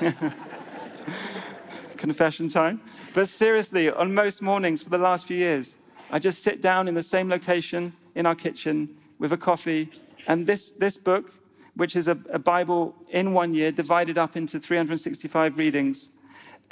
Confession 1.96 2.48
time. 2.48 2.80
But 3.14 3.28
seriously, 3.28 3.90
on 3.90 4.14
most 4.14 4.42
mornings 4.42 4.82
for 4.82 4.90
the 4.90 4.98
last 4.98 5.26
few 5.26 5.36
years, 5.36 5.76
I 6.10 6.18
just 6.18 6.42
sit 6.42 6.62
down 6.62 6.88
in 6.88 6.94
the 6.94 7.02
same 7.02 7.28
location 7.28 7.92
in 8.14 8.26
our 8.26 8.34
kitchen 8.34 8.96
with 9.18 9.32
a 9.32 9.36
coffee, 9.36 9.90
and 10.26 10.46
this, 10.46 10.70
this 10.70 10.96
book, 10.96 11.32
which 11.74 11.94
is 11.96 12.08
a, 12.08 12.18
a 12.30 12.38
Bible 12.38 12.94
in 13.10 13.32
one 13.32 13.54
year, 13.54 13.70
divided 13.70 14.18
up 14.18 14.36
into 14.36 14.58
365 14.58 15.58
readings. 15.58 16.10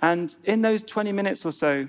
And 0.00 0.34
in 0.44 0.62
those 0.62 0.82
20 0.82 1.12
minutes 1.12 1.44
or 1.44 1.52
so, 1.52 1.88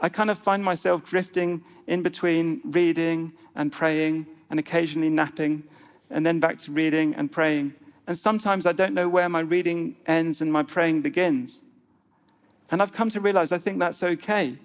I 0.00 0.08
kind 0.08 0.30
of 0.30 0.38
find 0.38 0.64
myself 0.64 1.04
drifting 1.04 1.64
in 1.86 2.02
between 2.02 2.60
reading 2.64 3.32
and 3.54 3.70
praying 3.70 4.26
and 4.50 4.58
occasionally 4.58 5.08
napping, 5.08 5.64
and 6.10 6.26
then 6.26 6.38
back 6.38 6.58
to 6.58 6.72
reading 6.72 7.14
and 7.14 7.32
praying. 7.32 7.74
And 8.06 8.18
sometimes 8.18 8.66
I 8.66 8.72
don't 8.72 8.94
know 8.94 9.08
where 9.08 9.28
my 9.28 9.40
reading 9.40 9.96
ends 10.06 10.40
and 10.40 10.52
my 10.52 10.62
praying 10.62 11.02
begins. 11.02 11.62
And 12.70 12.82
I've 12.82 12.92
come 12.92 13.08
to 13.10 13.20
realize 13.20 13.52
I 13.52 13.58
think 13.58 13.78
that's 13.78 14.02
okay. 14.02 14.58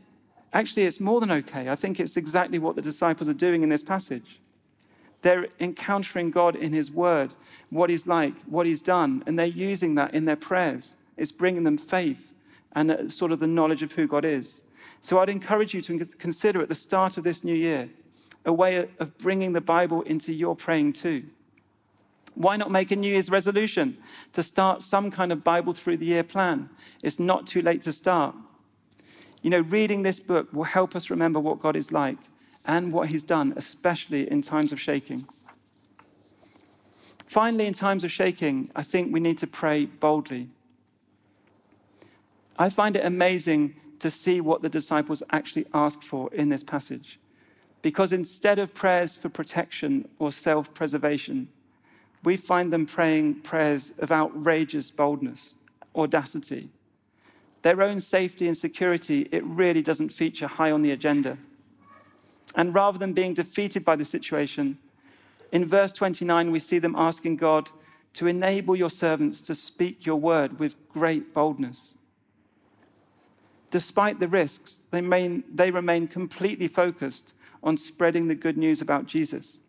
Actually, 0.54 0.84
it's 0.84 1.00
more 1.00 1.20
than 1.20 1.32
okay. 1.32 1.70
I 1.70 1.76
think 1.76 2.00
it's 2.00 2.18
exactly 2.18 2.58
what 2.60 2.76
the 2.76 2.82
disciples 2.82 3.30
are 3.30 3.34
doing 3.34 3.64
in 3.64 3.70
this 3.70 3.84
passage. 3.84 4.40
They're 5.28 5.50
encountering 5.60 6.32
God 6.32 6.56
in 6.56 6.72
His 6.72 6.90
Word, 6.90 7.34
what 7.70 7.90
He's 7.90 8.08
like, 8.08 8.34
what 8.44 8.66
He's 8.66 8.82
done, 8.82 9.26
and 9.28 9.38
they're 9.38 9.46
using 9.46 9.96
that 9.96 10.14
in 10.14 10.24
their 10.24 10.38
prayers. 10.38 10.96
It's 11.18 11.34
bringing 11.34 11.66
them 11.66 11.78
faith 11.78 12.32
and 12.72 12.90
uh, 12.90 13.10
sort 13.10 13.34
of 13.34 13.42
the 13.42 13.46
knowledge 13.46 13.84
of 13.84 13.92
who 13.92 14.08
God 14.08 14.24
is. 14.24 14.62
So 15.02 15.20
I'd 15.20 15.28
encourage 15.28 15.74
you 15.74 15.82
to 15.82 16.06
consider 16.06 16.62
at 16.62 16.70
the 16.70 16.76
start 16.76 17.18
of 17.18 17.26
this 17.26 17.44
new 17.44 17.54
year 17.54 17.90
a 18.46 18.54
way 18.54 18.88
of 19.00 19.18
bringing 19.18 19.52
the 19.52 19.60
Bible 19.60 20.02
into 20.04 20.32
your 20.32 20.56
praying 20.56 20.94
too. 20.94 21.26
Why 22.34 22.56
not 22.56 22.72
make 22.72 22.92
a 22.92 22.96
New 22.96 23.12
Year's 23.12 23.30
resolution 23.30 23.98
to 24.32 24.42
start 24.42 24.82
some 24.82 25.12
kind 25.12 25.34
of 25.34 25.44
Bible 25.44 25.74
through 25.74 25.98
the 25.98 26.06
year 26.06 26.24
plan? 26.24 26.70
It's 27.04 27.20
not 27.20 27.48
too 27.48 27.62
late 27.62 27.82
to 27.82 27.92
start. 27.92 28.34
You 29.42 29.50
know, 29.50 29.60
reading 29.60 30.04
this 30.04 30.22
book 30.22 30.48
will 30.54 30.64
help 30.64 30.96
us 30.96 31.10
remember 31.10 31.42
what 31.42 31.60
God 31.60 31.76
is 31.76 31.92
like 31.92 32.18
and 32.68 32.94
what 32.94 33.10
He's 33.10 33.24
done, 33.24 33.54
especially 33.56 34.30
in 34.30 34.42
times 34.44 34.72
of 34.72 34.80
shaking. 34.80 35.28
Finally, 37.26 37.66
in 37.66 37.74
times 37.74 38.04
of 38.04 38.12
shaking, 38.12 38.70
I 38.76 38.84
think 38.84 39.12
we 39.12 39.20
need 39.20 39.38
to 39.40 39.48
pray 39.48 39.86
boldly. 39.86 40.50
I 42.60 42.70
find 42.70 42.96
it 42.96 43.06
amazing 43.06 43.76
to 44.00 44.10
see 44.10 44.42
what 44.42 44.62
the 44.62 44.70
disciples 44.70 45.24
actually 45.32 45.66
asked 45.74 46.04
for 46.04 46.34
in 46.34 46.50
this 46.50 46.64
passage. 46.64 47.20
Because 47.82 48.12
instead 48.12 48.60
of 48.60 48.74
prayers 48.74 49.16
for 49.16 49.30
protection 49.30 50.08
or 50.20 50.32
self 50.32 50.74
preservation, 50.74 51.50
we 52.24 52.36
find 52.36 52.74
them 52.74 52.86
praying 52.86 53.42
prayers 53.42 53.94
of 54.00 54.12
outrageous 54.12 54.92
boldness, 54.92 55.56
audacity. 55.96 56.70
Their 57.62 57.82
own 57.82 58.00
safety 58.00 58.48
and 58.48 58.58
security, 58.58 59.28
it 59.32 59.44
really 59.44 59.82
doesn't 59.82 60.10
feature 60.10 60.48
high 60.48 60.72
on 60.72 60.82
the 60.82 60.92
agenda. 60.92 61.38
And 62.58 62.74
rather 62.74 62.98
than 62.98 63.14
being 63.14 63.36
defeated 63.36 63.86
by 63.86 63.96
the 63.96 64.04
situation, 64.04 64.80
in 65.52 65.64
verse 65.64 65.94
29, 65.94 66.52
we 66.52 66.60
see 66.60 66.80
them 66.80 66.96
asking 66.98 67.38
God 67.38 67.70
to 68.16 68.28
enable 68.28 68.76
your 68.76 68.90
servants 68.90 69.42
to 69.44 69.56
speak 69.56 70.06
your 70.06 70.16
word 70.16 70.60
with 70.60 70.76
great 70.90 71.34
boldness. 71.34 71.96
Despite 73.70 74.20
the 74.20 74.28
risks, 74.28 74.82
they 74.92 75.02
remain, 75.02 75.44
they 75.54 75.70
remain 75.70 76.08
completely 76.08 76.68
focused 76.68 77.34
on 77.62 77.78
spreading 77.78 78.28
the 78.28 78.36
good 78.36 78.58
news 78.58 78.82
about 78.82 79.06
Jesus. 79.06 79.60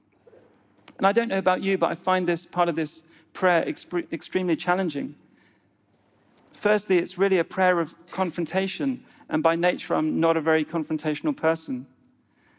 And 0.97 1.07
I 1.07 1.13
don't 1.13 1.29
know 1.29 1.39
about 1.39 1.63
you, 1.63 1.77
but 1.77 1.91
I 1.91 1.95
find 1.95 2.27
this 2.27 2.47
part 2.47 2.69
of 2.69 2.75
this 2.75 3.03
prayer 3.35 3.63
extremely 3.69 4.57
challenging. 4.57 5.15
Firstly, 6.55 6.99
it's 6.99 7.19
really 7.19 7.39
a 7.39 7.45
prayer 7.45 7.81
of 7.81 7.95
confrontation, 8.11 9.05
and 9.29 9.43
by 9.43 9.57
nature, 9.57 9.95
I'm 9.95 10.19
not 10.19 10.37
a 10.37 10.41
very 10.41 10.65
confrontational 10.65 11.37
person. 11.37 11.87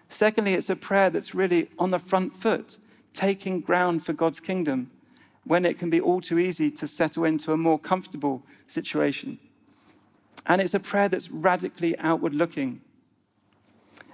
Secondly, 0.10 0.56
it's 0.56 0.70
a 0.70 0.76
prayer 0.76 1.10
that's 1.10 1.36
really 1.36 1.70
on 1.78 1.92
the 1.92 2.00
front 2.00 2.34
foot, 2.34 2.80
taking 3.14 3.62
ground 3.62 4.04
for 4.04 4.14
God's 4.14 4.40
kingdom 4.40 4.90
when 5.46 5.66
it 5.66 5.78
can 5.78 5.90
be 5.90 6.02
all 6.02 6.20
too 6.20 6.40
easy 6.40 6.70
to 6.72 6.88
settle 6.88 7.24
into 7.24 7.54
a 7.54 7.58
more 7.58 7.80
comfortable 7.80 8.44
situation. 8.68 9.40
And 10.46 10.62
it's 10.62 10.74
a 10.74 10.80
prayer 10.80 11.10
that's 11.10 11.30
radically 11.30 11.98
outward 12.00 12.34
looking. 12.34 12.82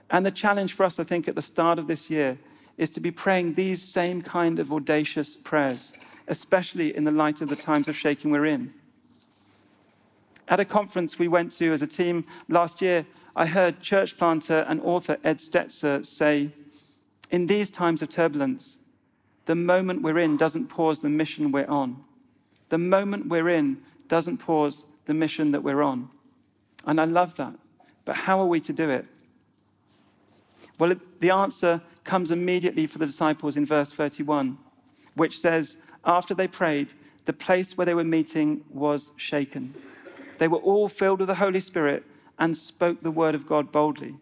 And 0.09 0.25
the 0.25 0.31
challenge 0.31 0.73
for 0.73 0.85
us, 0.85 0.99
I 0.99 1.03
think, 1.03 1.27
at 1.27 1.35
the 1.35 1.41
start 1.41 1.79
of 1.79 1.87
this 1.87 2.09
year 2.09 2.37
is 2.77 2.89
to 2.91 2.99
be 2.99 3.11
praying 3.11 3.53
these 3.53 3.81
same 3.81 4.21
kind 4.21 4.59
of 4.59 4.71
audacious 4.71 5.35
prayers, 5.35 5.93
especially 6.27 6.95
in 6.95 7.05
the 7.05 7.11
light 7.11 7.41
of 7.41 7.49
the 7.49 7.55
times 7.55 7.87
of 7.87 7.95
shaking 7.95 8.31
we're 8.31 8.45
in. 8.45 8.73
At 10.47 10.59
a 10.59 10.65
conference 10.65 11.17
we 11.17 11.27
went 11.27 11.51
to 11.53 11.73
as 11.73 11.81
a 11.81 11.87
team 11.87 12.25
last 12.49 12.81
year, 12.81 13.05
I 13.35 13.47
heard 13.47 13.81
church 13.81 14.17
planter 14.17 14.65
and 14.67 14.79
author 14.81 15.17
Ed 15.23 15.39
Stetzer 15.39 16.05
say, 16.05 16.51
In 17.29 17.47
these 17.47 17.69
times 17.69 18.01
of 18.01 18.09
turbulence, 18.09 18.79
the 19.45 19.55
moment 19.55 20.01
we're 20.01 20.19
in 20.19 20.37
doesn't 20.37 20.67
pause 20.67 21.01
the 21.01 21.09
mission 21.09 21.51
we're 21.51 21.67
on. 21.67 22.03
The 22.69 22.77
moment 22.77 23.27
we're 23.27 23.49
in 23.49 23.81
doesn't 24.07 24.37
pause 24.37 24.85
the 25.05 25.13
mission 25.13 25.51
that 25.51 25.63
we're 25.63 25.81
on. 25.81 26.09
And 26.85 26.99
I 27.01 27.05
love 27.05 27.35
that. 27.35 27.53
But 28.05 28.15
how 28.15 28.39
are 28.39 28.45
we 28.45 28.59
to 28.61 28.73
do 28.73 28.89
it? 28.89 29.05
Well, 30.79 30.95
the 31.19 31.29
answer 31.29 31.81
comes 32.03 32.31
immediately 32.31 32.87
for 32.87 32.99
the 32.99 33.05
disciples 33.05 33.57
in 33.57 33.65
verse 33.65 33.91
31, 33.91 34.57
which 35.15 35.39
says, 35.39 35.77
After 36.05 36.33
they 36.33 36.47
prayed, 36.47 36.93
the 37.25 37.33
place 37.33 37.77
where 37.77 37.85
they 37.85 37.93
were 37.93 38.03
meeting 38.03 38.63
was 38.69 39.11
shaken. 39.17 39.73
They 40.37 40.47
were 40.47 40.59
all 40.59 40.87
filled 40.87 41.19
with 41.19 41.27
the 41.27 41.35
Holy 41.35 41.59
Spirit 41.59 42.05
and 42.37 42.55
spoke 42.55 43.01
the 43.01 43.11
word 43.11 43.35
of 43.35 43.47
God 43.47 43.71
boldly. 43.71 44.15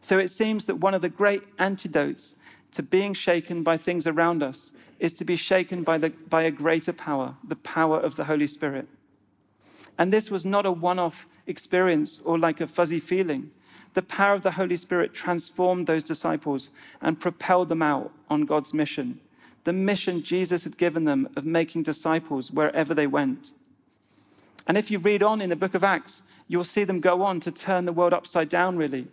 So 0.00 0.18
it 0.18 0.28
seems 0.28 0.66
that 0.66 0.76
one 0.76 0.94
of 0.94 1.02
the 1.02 1.08
great 1.08 1.42
antidotes 1.58 2.36
to 2.72 2.82
being 2.82 3.14
shaken 3.14 3.62
by 3.62 3.76
things 3.76 4.06
around 4.06 4.42
us 4.42 4.72
is 4.98 5.12
to 5.14 5.24
be 5.24 5.36
shaken 5.36 5.82
by, 5.82 5.98
the, 5.98 6.10
by 6.10 6.42
a 6.42 6.50
greater 6.50 6.92
power, 6.92 7.36
the 7.46 7.56
power 7.56 7.98
of 7.98 8.16
the 8.16 8.24
Holy 8.24 8.46
Spirit. 8.46 8.88
And 9.98 10.12
this 10.12 10.30
was 10.30 10.44
not 10.44 10.66
a 10.66 10.72
one 10.72 10.98
off 10.98 11.26
experience 11.46 12.20
or 12.24 12.38
like 12.38 12.60
a 12.60 12.66
fuzzy 12.66 13.00
feeling. 13.00 13.50
The 13.94 14.02
power 14.02 14.34
of 14.34 14.42
the 14.42 14.52
Holy 14.52 14.76
Spirit 14.76 15.14
transformed 15.14 15.86
those 15.86 16.04
disciples 16.04 16.70
and 17.00 17.18
propelled 17.18 17.70
them 17.70 17.82
out 17.82 18.12
on 18.28 18.44
God's 18.44 18.74
mission, 18.74 19.20
the 19.64 19.72
mission 19.72 20.22
Jesus 20.22 20.64
had 20.64 20.76
given 20.76 21.04
them 21.04 21.28
of 21.34 21.44
making 21.44 21.82
disciples 21.82 22.50
wherever 22.50 22.94
they 22.94 23.06
went. 23.06 23.52
And 24.66 24.76
if 24.76 24.90
you 24.90 24.98
read 24.98 25.22
on 25.22 25.40
in 25.40 25.48
the 25.48 25.56
book 25.56 25.74
of 25.74 25.82
Acts, 25.82 26.22
you'll 26.48 26.64
see 26.64 26.84
them 26.84 27.00
go 27.00 27.22
on 27.22 27.40
to 27.40 27.50
turn 27.50 27.84
the 27.84 27.92
world 27.92 28.12
upside 28.12 28.48
down, 28.48 28.76
really. 28.76 29.06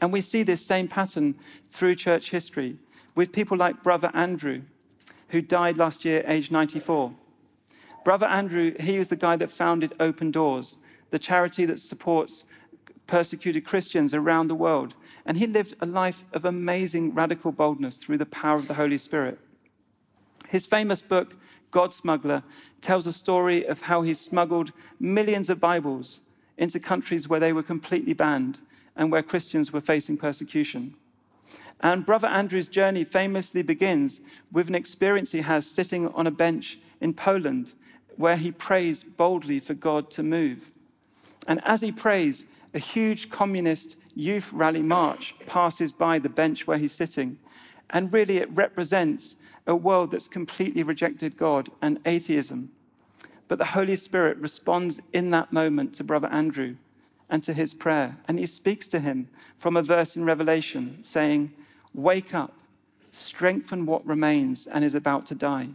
And 0.00 0.12
we 0.12 0.20
see 0.20 0.42
this 0.42 0.64
same 0.64 0.88
pattern 0.88 1.34
through 1.70 1.96
church 1.96 2.30
history 2.30 2.76
with 3.14 3.32
people 3.32 3.56
like 3.56 3.82
Brother 3.82 4.10
Andrew, 4.14 4.62
who 5.28 5.40
died 5.40 5.76
last 5.76 6.04
year, 6.04 6.22
aged 6.26 6.52
94. 6.52 7.12
Brother 8.04 8.26
Andrew, 8.26 8.74
he 8.78 8.98
was 8.98 9.08
the 9.08 9.16
guy 9.16 9.36
that 9.36 9.50
founded 9.50 9.92
Open 9.98 10.30
Doors, 10.30 10.78
the 11.10 11.18
charity 11.18 11.64
that 11.66 11.80
supports 11.80 12.44
persecuted 13.06 13.64
Christians 13.64 14.14
around 14.14 14.46
the 14.46 14.54
world. 14.54 14.94
And 15.26 15.36
he 15.36 15.46
lived 15.46 15.74
a 15.80 15.86
life 15.86 16.24
of 16.32 16.44
amazing 16.44 17.12
radical 17.12 17.52
boldness 17.52 17.96
through 17.96 18.18
the 18.18 18.26
power 18.26 18.56
of 18.56 18.68
the 18.68 18.74
Holy 18.74 18.98
Spirit. 18.98 19.38
His 20.48 20.66
famous 20.66 21.02
book, 21.02 21.36
God 21.70 21.92
Smuggler, 21.92 22.42
tells 22.80 23.06
a 23.06 23.12
story 23.12 23.66
of 23.66 23.82
how 23.82 24.02
he 24.02 24.14
smuggled 24.14 24.72
millions 24.98 25.50
of 25.50 25.60
Bibles 25.60 26.22
into 26.56 26.80
countries 26.80 27.28
where 27.28 27.38
they 27.38 27.52
were 27.52 27.62
completely 27.62 28.14
banned 28.14 28.58
and 28.96 29.12
where 29.12 29.22
Christians 29.22 29.72
were 29.72 29.80
facing 29.80 30.16
persecution. 30.16 30.94
And 31.80 32.04
Brother 32.04 32.26
Andrew's 32.26 32.66
journey 32.66 33.04
famously 33.04 33.62
begins 33.62 34.20
with 34.50 34.68
an 34.68 34.74
experience 34.74 35.32
he 35.32 35.42
has 35.42 35.70
sitting 35.70 36.08
on 36.08 36.26
a 36.26 36.32
bench 36.32 36.78
in 37.00 37.14
Poland 37.14 37.74
where 38.16 38.36
he 38.36 38.50
prays 38.50 39.04
boldly 39.04 39.60
for 39.60 39.74
God 39.74 40.10
to 40.12 40.22
move. 40.22 40.72
And 41.46 41.62
as 41.64 41.82
he 41.82 41.92
prays, 41.92 42.46
a 42.74 42.78
huge 42.78 43.30
communist 43.30 43.96
youth 44.14 44.52
rally 44.52 44.82
march 44.82 45.34
passes 45.46 45.92
by 45.92 46.18
the 46.18 46.28
bench 46.28 46.66
where 46.66 46.78
he's 46.78 46.92
sitting. 46.92 47.38
And 47.90 48.12
really, 48.12 48.38
it 48.38 48.50
represents 48.50 49.36
a 49.68 49.76
world 49.76 50.10
that's 50.10 50.26
completely 50.26 50.82
rejected 50.82 51.36
God 51.36 51.70
and 51.80 52.00
atheism. 52.06 52.70
But 53.46 53.58
the 53.58 53.66
Holy 53.66 53.96
Spirit 53.96 54.38
responds 54.38 55.00
in 55.12 55.30
that 55.30 55.52
moment 55.52 55.94
to 55.94 56.04
Brother 56.04 56.28
Andrew 56.28 56.76
and 57.30 57.44
to 57.44 57.52
his 57.52 57.74
prayer. 57.74 58.16
And 58.26 58.38
he 58.38 58.46
speaks 58.46 58.88
to 58.88 59.00
him 59.00 59.28
from 59.58 59.76
a 59.76 59.82
verse 59.82 60.16
in 60.16 60.24
Revelation 60.24 61.04
saying, 61.04 61.52
Wake 61.94 62.34
up, 62.34 62.54
strengthen 63.12 63.86
what 63.86 64.06
remains 64.06 64.66
and 64.66 64.84
is 64.84 64.94
about 64.94 65.26
to 65.26 65.34
die. 65.34 65.68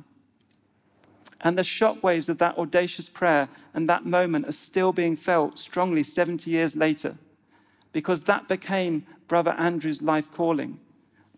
And 1.41 1.57
the 1.57 1.63
shockwaves 1.63 2.29
of 2.29 2.37
that 2.39 2.57
audacious 2.57 3.09
prayer 3.09 3.49
and 3.73 3.87
that 3.89 4.05
moment 4.05 4.47
are 4.47 4.53
still 4.53 4.93
being 4.93 5.15
felt 5.15 5.59
strongly 5.59 6.01
70 6.01 6.49
years 6.49 6.75
later, 6.75 7.17
because 7.91 8.23
that 8.23 8.47
became 8.47 9.05
Brother 9.27 9.51
Andrew's 9.51 10.01
life 10.01 10.31
calling 10.31 10.79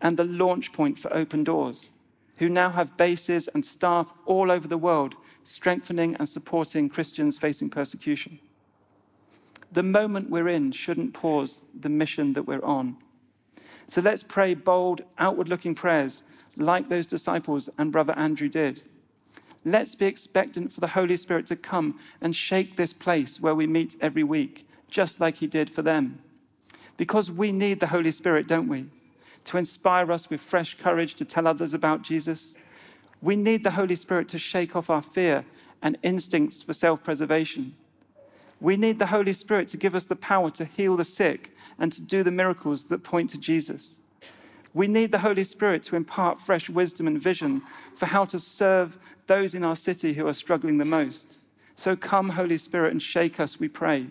and 0.00 0.16
the 0.16 0.24
launch 0.24 0.72
point 0.72 0.98
for 0.98 1.12
Open 1.12 1.42
Doors, 1.42 1.90
who 2.36 2.48
now 2.48 2.70
have 2.70 2.96
bases 2.96 3.48
and 3.48 3.64
staff 3.64 4.12
all 4.24 4.50
over 4.50 4.68
the 4.68 4.78
world 4.78 5.14
strengthening 5.44 6.16
and 6.16 6.28
supporting 6.28 6.88
Christians 6.88 7.38
facing 7.38 7.70
persecution 7.70 8.38
the 9.76 9.82
moment 9.82 10.30
we're 10.30 10.48
in 10.48 10.72
shouldn't 10.72 11.12
pause 11.12 11.64
the 11.78 11.90
mission 11.90 12.32
that 12.32 12.44
we're 12.44 12.64
on. 12.64 12.96
So 13.88 14.00
let's 14.00 14.22
pray 14.22 14.54
bold, 14.54 15.02
outward 15.18 15.48
looking 15.48 15.74
prayers 15.74 16.22
like 16.56 16.88
those 16.88 17.06
disciples 17.06 17.68
and 17.76 17.92
Brother 17.92 18.14
Andrew 18.14 18.48
did. 18.48 18.82
Let's 19.64 19.94
be 19.94 20.06
expectant 20.06 20.72
for 20.72 20.80
the 20.80 20.86
Holy 20.88 21.16
Spirit 21.16 21.46
to 21.48 21.56
come 21.56 22.00
and 22.20 22.34
shake 22.34 22.76
this 22.76 22.92
place 22.92 23.40
where 23.40 23.54
we 23.54 23.66
meet 23.66 23.96
every 24.00 24.24
week, 24.24 24.66
just 24.88 25.20
like 25.20 25.36
He 25.36 25.46
did 25.46 25.68
for 25.68 25.82
them. 25.82 26.20
Because 26.96 27.30
we 27.30 27.52
need 27.52 27.80
the 27.80 27.88
Holy 27.88 28.12
Spirit, 28.12 28.46
don't 28.46 28.68
we? 28.68 28.86
To 29.46 29.56
inspire 29.56 30.12
us 30.12 30.28
with 30.28 30.40
fresh 30.40 30.76
courage 30.76 31.14
to 31.14 31.24
tell 31.24 31.46
others 31.46 31.74
about 31.74 32.02
Jesus. 32.02 32.54
We 33.22 33.36
need 33.36 33.64
the 33.64 33.72
Holy 33.72 33.96
Spirit 33.96 34.28
to 34.30 34.38
shake 34.38 34.76
off 34.76 34.90
our 34.90 35.02
fear 35.02 35.44
and 35.82 35.98
instincts 36.02 36.62
for 36.62 36.72
self 36.72 37.02
preservation. 37.02 37.74
We 38.60 38.76
need 38.76 38.98
the 38.98 39.06
Holy 39.06 39.32
Spirit 39.32 39.68
to 39.68 39.76
give 39.76 39.94
us 39.94 40.04
the 40.04 40.16
power 40.16 40.50
to 40.50 40.64
heal 40.64 40.96
the 40.96 41.04
sick 41.04 41.54
and 41.78 41.92
to 41.92 42.02
do 42.02 42.22
the 42.22 42.30
miracles 42.30 42.86
that 42.86 43.04
point 43.04 43.30
to 43.30 43.38
Jesus. 43.38 44.00
We 44.72 44.88
need 44.88 45.10
the 45.10 45.20
Holy 45.20 45.44
Spirit 45.44 45.82
to 45.84 45.96
impart 45.96 46.40
fresh 46.40 46.68
wisdom 46.68 47.06
and 47.06 47.20
vision 47.20 47.62
for 47.94 48.06
how 48.06 48.24
to 48.26 48.38
serve 48.38 48.98
those 49.26 49.54
in 49.54 49.64
our 49.64 49.76
city 49.76 50.14
who 50.14 50.26
are 50.26 50.34
struggling 50.34 50.78
the 50.78 50.84
most. 50.84 51.38
So 51.76 51.96
come, 51.96 52.30
Holy 52.30 52.56
Spirit, 52.58 52.92
and 52.92 53.02
shake 53.02 53.38
us, 53.38 53.60
we 53.60 53.68
pray. 53.68 54.08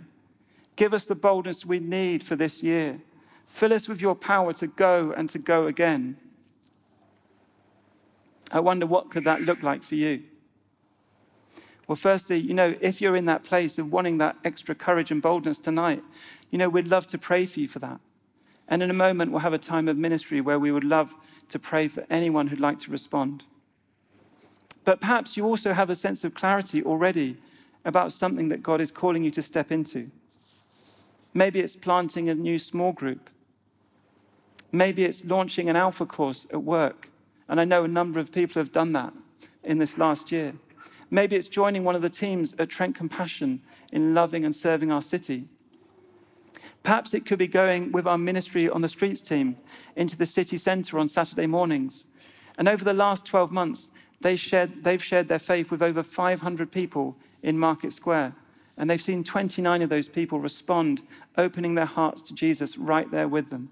Give 0.75 0.93
us 0.93 1.05
the 1.05 1.15
boldness 1.15 1.65
we 1.65 1.79
need 1.79 2.23
for 2.23 2.35
this 2.35 2.61
year. 2.61 2.99
Fill 3.45 3.73
us 3.73 3.87
with 3.87 4.01
your 4.01 4.15
power 4.15 4.53
to 4.53 4.67
go 4.67 5.13
and 5.15 5.29
to 5.29 5.39
go 5.39 5.67
again. 5.67 6.17
I 8.51 8.59
wonder 8.59 8.85
what 8.85 9.11
could 9.11 9.23
that 9.23 9.41
look 9.41 9.63
like 9.63 9.83
for 9.83 9.95
you? 9.95 10.23
Well, 11.87 11.95
firstly, 11.95 12.37
you 12.37 12.53
know, 12.53 12.75
if 12.81 12.99
you're 12.99 13.15
in 13.15 13.25
that 13.25 13.43
place 13.43 13.77
of 13.77 13.91
wanting 13.91 14.17
that 14.17 14.37
extra 14.43 14.73
courage 14.73 15.11
and 15.11 15.21
boldness 15.21 15.59
tonight, 15.59 16.03
you 16.49 16.57
know, 16.57 16.69
we'd 16.69 16.87
love 16.87 17.05
to 17.07 17.17
pray 17.17 17.45
for 17.45 17.59
you 17.59 17.67
for 17.67 17.79
that. 17.79 17.99
And 18.67 18.81
in 18.81 18.89
a 18.89 18.93
moment, 18.93 19.31
we'll 19.31 19.41
have 19.41 19.53
a 19.53 19.59
time 19.59 19.87
of 19.87 19.97
ministry 19.97 20.41
where 20.41 20.57
we 20.57 20.71
would 20.71 20.83
love 20.83 21.13
to 21.49 21.59
pray 21.59 21.87
for 21.87 22.05
anyone 22.09 22.47
who'd 22.47 22.59
like 22.59 22.79
to 22.79 22.91
respond. 22.91 23.43
But 24.83 24.99
perhaps 24.99 25.37
you 25.37 25.45
also 25.45 25.73
have 25.73 25.89
a 25.89 25.95
sense 25.95 26.23
of 26.23 26.33
clarity 26.33 26.83
already 26.83 27.37
about 27.83 28.13
something 28.13 28.49
that 28.49 28.63
God 28.63 28.81
is 28.81 28.91
calling 28.91 29.23
you 29.23 29.31
to 29.31 29.41
step 29.41 29.71
into. 29.71 30.09
Maybe 31.33 31.59
it's 31.59 31.75
planting 31.75 32.29
a 32.29 32.35
new 32.35 32.57
small 32.57 32.91
group. 32.91 33.29
Maybe 34.75 35.05
it's 35.05 35.23
launching 35.23 35.69
an 35.69 35.77
alpha 35.77 36.05
course 36.05 36.45
at 36.51 36.61
work. 36.61 37.09
And 37.47 37.61
I 37.61 37.65
know 37.65 37.85
a 37.85 37.87
number 37.87 38.19
of 38.19 38.33
people 38.33 38.59
have 38.59 38.73
done 38.73 38.91
that 38.91 39.13
in 39.63 39.77
this 39.77 39.97
last 39.97 40.33
year. 40.33 40.53
Maybe 41.09 41.37
it's 41.37 41.47
joining 41.47 41.85
one 41.85 41.95
of 41.95 42.01
the 42.01 42.09
teams 42.09 42.53
at 42.59 42.67
Trent 42.69 42.93
Compassion 42.93 43.61
in 43.93 44.13
loving 44.13 44.43
and 44.43 44.53
serving 44.53 44.91
our 44.91 45.01
city. 45.01 45.45
Perhaps 46.83 47.13
it 47.13 47.25
could 47.25 47.39
be 47.39 47.47
going 47.47 47.93
with 47.93 48.05
our 48.05 48.17
ministry 48.17 48.69
on 48.69 48.81
the 48.81 48.89
streets 48.89 49.21
team 49.21 49.55
into 49.95 50.17
the 50.17 50.25
city 50.25 50.57
centre 50.57 50.99
on 50.99 51.07
Saturday 51.07 51.47
mornings. 51.47 52.07
And 52.57 52.67
over 52.67 52.83
the 52.83 52.91
last 52.91 53.25
12 53.25 53.51
months, 53.51 53.91
they 54.19 54.35
shared, 54.35 54.83
they've 54.83 55.01
shared 55.01 55.29
their 55.29 55.39
faith 55.39 55.71
with 55.71 55.81
over 55.81 56.03
500 56.03 56.69
people 56.69 57.15
in 57.41 57.57
Market 57.57 57.93
Square. 57.93 58.35
And 58.75 58.89
they've 58.89 59.01
seen 59.01 59.23
29 59.23 59.83
of 59.83 59.89
those 59.89 60.09
people 60.09 60.39
respond, 60.41 61.01
opening 61.37 61.75
their 61.75 61.85
hearts 61.85 62.21
to 62.23 62.33
Jesus 62.33 62.77
right 62.77 63.09
there 63.09 63.29
with 63.29 63.49
them. 63.49 63.69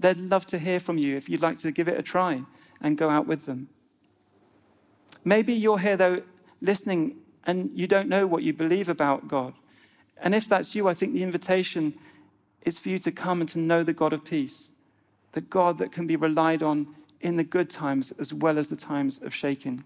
They'd 0.00 0.16
love 0.16 0.46
to 0.46 0.58
hear 0.58 0.80
from 0.80 0.96
you 0.96 1.16
if 1.16 1.28
you'd 1.28 1.42
like 1.42 1.58
to 1.58 1.70
give 1.70 1.86
it 1.86 1.98
a 1.98 2.02
try 2.02 2.42
and 2.80 2.96
go 2.96 3.10
out 3.10 3.26
with 3.26 3.44
them. 3.44 3.68
Maybe 5.24 5.52
you're 5.52 5.78
here, 5.78 5.96
though, 5.98 6.22
listening 6.62 7.16
and 7.44 7.70
you 7.74 7.86
don't 7.86 8.08
know 8.08 8.26
what 8.26 8.42
you 8.42 8.54
believe 8.54 8.88
about 8.88 9.28
God. 9.28 9.52
And 10.16 10.34
if 10.34 10.48
that's 10.48 10.74
you, 10.74 10.88
I 10.88 10.94
think 10.94 11.12
the 11.12 11.22
invitation 11.22 11.94
is 12.62 12.78
for 12.78 12.88
you 12.88 12.98
to 13.00 13.12
come 13.12 13.40
and 13.40 13.48
to 13.50 13.58
know 13.58 13.82
the 13.82 13.92
God 13.92 14.12
of 14.12 14.24
peace, 14.24 14.70
the 15.32 15.40
God 15.42 15.78
that 15.78 15.92
can 15.92 16.06
be 16.06 16.16
relied 16.16 16.62
on 16.62 16.94
in 17.20 17.36
the 17.36 17.44
good 17.44 17.68
times 17.68 18.12
as 18.18 18.32
well 18.32 18.58
as 18.58 18.68
the 18.68 18.76
times 18.76 19.22
of 19.22 19.34
shaking. 19.34 19.84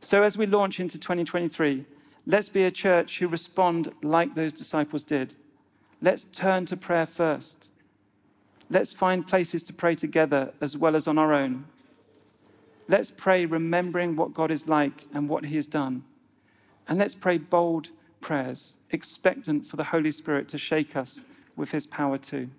So, 0.00 0.22
as 0.22 0.38
we 0.38 0.46
launch 0.46 0.80
into 0.80 0.98
2023, 0.98 1.84
let's 2.26 2.48
be 2.48 2.64
a 2.64 2.70
church 2.70 3.18
who 3.18 3.28
respond 3.28 3.92
like 4.02 4.34
those 4.34 4.52
disciples 4.52 5.04
did. 5.04 5.34
Let's 6.00 6.24
turn 6.24 6.66
to 6.66 6.76
prayer 6.76 7.06
first. 7.06 7.70
Let's 8.68 8.92
find 8.92 9.26
places 9.26 9.62
to 9.64 9.72
pray 9.72 9.94
together 9.94 10.52
as 10.60 10.76
well 10.76 10.96
as 10.96 11.06
on 11.06 11.18
our 11.18 11.32
own. 11.32 11.66
Let's 12.88 13.10
pray 13.10 13.46
remembering 13.46 14.16
what 14.16 14.34
God 14.34 14.50
is 14.50 14.68
like 14.68 15.06
and 15.12 15.28
what 15.28 15.46
He 15.46 15.56
has 15.56 15.66
done. 15.66 16.04
And 16.88 16.98
let's 16.98 17.14
pray 17.14 17.38
bold 17.38 17.90
prayers, 18.20 18.76
expectant 18.90 19.66
for 19.66 19.76
the 19.76 19.84
Holy 19.84 20.10
Spirit 20.10 20.48
to 20.48 20.58
shake 20.58 20.96
us 20.96 21.22
with 21.56 21.70
His 21.72 21.86
power 21.86 22.18
too. 22.18 22.50